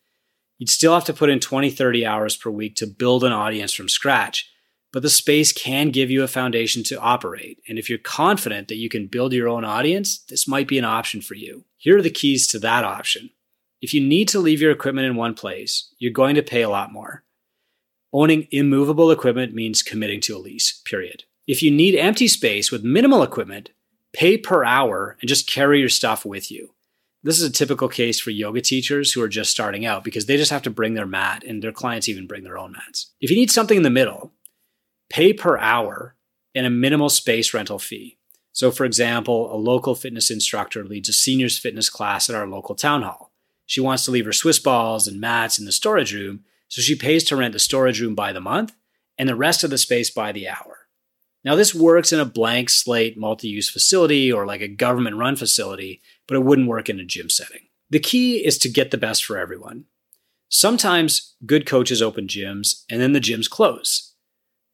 You'd 0.58 0.70
still 0.70 0.94
have 0.94 1.04
to 1.04 1.14
put 1.14 1.30
in 1.30 1.40
20, 1.40 1.70
30 1.70 2.04
hours 2.04 2.36
per 2.36 2.50
week 2.50 2.76
to 2.76 2.86
build 2.86 3.24
an 3.24 3.32
audience 3.32 3.72
from 3.72 3.88
scratch 3.88 4.50
but 4.92 5.02
the 5.02 5.10
space 5.10 5.52
can 5.52 5.90
give 5.90 6.10
you 6.10 6.22
a 6.22 6.28
foundation 6.28 6.82
to 6.84 7.00
operate. 7.00 7.58
And 7.68 7.78
if 7.78 7.88
you're 7.90 7.98
confident 7.98 8.68
that 8.68 8.76
you 8.76 8.88
can 8.88 9.06
build 9.06 9.32
your 9.32 9.48
own 9.48 9.64
audience, 9.64 10.18
this 10.28 10.48
might 10.48 10.66
be 10.66 10.78
an 10.78 10.84
option 10.84 11.20
for 11.20 11.34
you. 11.34 11.64
Here 11.76 11.98
are 11.98 12.02
the 12.02 12.10
keys 12.10 12.46
to 12.48 12.58
that 12.60 12.84
option. 12.84 13.30
If 13.80 13.92
you 13.92 14.00
need 14.00 14.28
to 14.28 14.40
leave 14.40 14.60
your 14.60 14.72
equipment 14.72 15.06
in 15.06 15.16
one 15.16 15.34
place, 15.34 15.92
you're 15.98 16.12
going 16.12 16.34
to 16.36 16.42
pay 16.42 16.62
a 16.62 16.70
lot 16.70 16.92
more. 16.92 17.22
Owning 18.12 18.48
immovable 18.50 19.10
equipment 19.10 19.54
means 19.54 19.82
committing 19.82 20.20
to 20.22 20.36
a 20.36 20.38
lease, 20.38 20.80
period. 20.84 21.24
If 21.46 21.62
you 21.62 21.70
need 21.70 21.94
empty 21.94 22.26
space 22.26 22.72
with 22.72 22.82
minimal 22.82 23.22
equipment, 23.22 23.70
pay 24.12 24.38
per 24.38 24.64
hour 24.64 25.16
and 25.20 25.28
just 25.28 25.48
carry 25.48 25.80
your 25.80 25.90
stuff 25.90 26.24
with 26.24 26.50
you. 26.50 26.74
This 27.22 27.40
is 27.40 27.48
a 27.48 27.52
typical 27.52 27.88
case 27.88 28.20
for 28.20 28.30
yoga 28.30 28.60
teachers 28.60 29.12
who 29.12 29.22
are 29.22 29.28
just 29.28 29.50
starting 29.50 29.84
out 29.84 30.04
because 30.04 30.26
they 30.26 30.36
just 30.36 30.52
have 30.52 30.62
to 30.62 30.70
bring 30.70 30.94
their 30.94 31.06
mat 31.06 31.42
and 31.44 31.62
their 31.62 31.72
clients 31.72 32.08
even 32.08 32.28
bring 32.28 32.44
their 32.44 32.58
own 32.58 32.72
mats. 32.72 33.12
If 33.20 33.30
you 33.30 33.36
need 33.36 33.50
something 33.50 33.76
in 33.76 33.82
the 33.82 33.90
middle, 33.90 34.32
pay 35.10 35.32
per 35.32 35.58
hour 35.58 36.14
and 36.54 36.64
a 36.64 36.70
minimal 36.70 37.08
space 37.08 37.52
rental 37.52 37.78
fee. 37.78 38.18
So, 38.52 38.70
for 38.70 38.84
example, 38.84 39.52
a 39.52 39.56
local 39.56 39.94
fitness 39.94 40.30
instructor 40.30 40.84
leads 40.84 41.08
a 41.08 41.12
seniors 41.12 41.58
fitness 41.58 41.90
class 41.90 42.30
at 42.30 42.36
our 42.36 42.46
local 42.46 42.74
town 42.74 43.02
hall. 43.02 43.32
She 43.66 43.80
wants 43.80 44.04
to 44.04 44.10
leave 44.10 44.24
her 44.24 44.32
Swiss 44.32 44.58
balls 44.58 45.06
and 45.06 45.20
mats 45.20 45.58
in 45.58 45.64
the 45.64 45.72
storage 45.72 46.14
room, 46.14 46.44
so 46.68 46.80
she 46.80 46.94
pays 46.94 47.24
to 47.24 47.36
rent 47.36 47.52
the 47.52 47.58
storage 47.58 48.00
room 48.00 48.14
by 48.14 48.32
the 48.32 48.40
month 48.40 48.74
and 49.18 49.28
the 49.28 49.36
rest 49.36 49.64
of 49.64 49.70
the 49.70 49.78
space 49.78 50.10
by 50.10 50.32
the 50.32 50.48
hour. 50.48 50.77
Now, 51.44 51.54
this 51.54 51.74
works 51.74 52.12
in 52.12 52.20
a 52.20 52.24
blank 52.24 52.68
slate 52.68 53.16
multi 53.16 53.48
use 53.48 53.70
facility 53.70 54.32
or 54.32 54.46
like 54.46 54.60
a 54.60 54.68
government 54.68 55.16
run 55.16 55.36
facility, 55.36 56.02
but 56.26 56.36
it 56.36 56.44
wouldn't 56.44 56.68
work 56.68 56.88
in 56.88 57.00
a 57.00 57.04
gym 57.04 57.30
setting. 57.30 57.62
The 57.90 58.00
key 58.00 58.44
is 58.44 58.58
to 58.58 58.68
get 58.68 58.90
the 58.90 58.98
best 58.98 59.24
for 59.24 59.38
everyone. 59.38 59.84
Sometimes 60.50 61.34
good 61.46 61.66
coaches 61.66 62.02
open 62.02 62.26
gyms 62.26 62.84
and 62.90 63.00
then 63.00 63.12
the 63.12 63.20
gyms 63.20 63.48
close. 63.48 64.14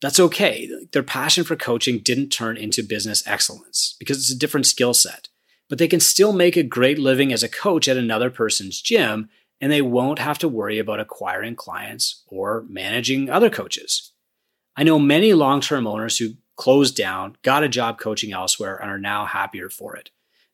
That's 0.01 0.21
okay. 0.21 0.69
Their 0.93 1.03
passion 1.03 1.45
for 1.45 1.57
coaching 1.57 1.99
didn't 1.99 2.29
turn 2.29 2.57
into 2.57 2.83
business 2.83 3.27
excellence 3.27 3.97
because 3.99 4.19
it's 4.19 4.31
a 4.31 4.39
different 4.39 4.67
skill 4.67 4.95
set. 4.95 5.29
But 5.69 5.79
they 5.79 5.89
can 5.89 6.01
still 6.01 6.33
make 6.33 6.57
a 6.57 6.63
great 6.63 6.99
living 6.99 7.33
as 7.33 7.43
a 7.43 7.49
coach 7.49 7.89
at 7.89 7.97
another 7.97 8.29
person's 8.29 8.83
gym, 8.83 9.31
and 9.61 9.73
they 9.73 9.81
won't 9.81 10.19
have 10.19 10.39
to 10.41 10.49
worry 10.49 10.79
about 10.79 11.01
acquiring 11.01 11.57
clients 11.57 12.23
or 12.27 12.67
managing 12.69 13.31
other 13.31 13.49
coaches. 13.49 14.13
I 14.77 14.83
know 14.83 14.99
many 14.99 15.33
long 15.33 15.61
term 15.63 15.87
owners 15.87 16.19
who 16.19 16.35
closed 16.57 16.97
down, 16.97 17.37
got 17.43 17.65
a 17.65 17.69
job 17.69 17.99
coaching 17.99 18.33
elsewhere, 18.33 18.77
and 18.77 18.91
are 18.91 18.99
now 18.99 19.25
happier 19.25 19.69
for 19.69 19.97
it. 19.97 20.11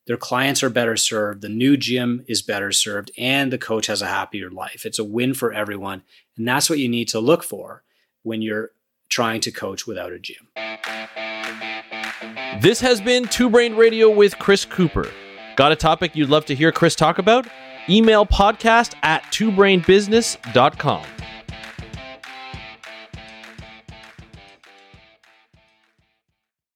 Their 0.07 0.17
clients 0.17 0.63
are 0.63 0.69
better 0.69 0.97
served, 0.97 1.41
the 1.41 1.49
new 1.49 1.77
gym 1.77 2.25
is 2.27 2.41
better 2.41 2.71
served, 2.71 3.11
and 3.17 3.53
the 3.53 3.57
coach 3.57 3.87
has 3.87 4.01
a 4.01 4.07
happier 4.07 4.49
life. 4.49 4.85
It's 4.85 4.99
a 4.99 5.03
win 5.03 5.33
for 5.33 5.53
everyone. 5.53 6.01
And 6.37 6.47
that's 6.47 6.69
what 6.69 6.79
you 6.79 6.89
need 6.89 7.07
to 7.09 7.19
look 7.19 7.43
for 7.43 7.83
when 8.23 8.41
you're 8.41 8.71
trying 9.09 9.41
to 9.41 9.51
coach 9.51 9.85
without 9.85 10.11
a 10.11 10.19
gym. 10.19 10.47
This 12.61 12.81
has 12.81 12.99
been 12.99 13.27
Two 13.27 13.49
Brain 13.49 13.75
Radio 13.75 14.09
with 14.09 14.37
Chris 14.39 14.65
Cooper. 14.65 15.11
Got 15.55 15.71
a 15.71 15.75
topic 15.75 16.15
you'd 16.15 16.29
love 16.29 16.45
to 16.45 16.55
hear 16.55 16.71
Chris 16.71 16.95
talk 16.95 17.17
about? 17.17 17.47
Email 17.89 18.25
podcast 18.25 18.95
at 19.03 19.23
twobrainbusiness.com. 19.25 21.05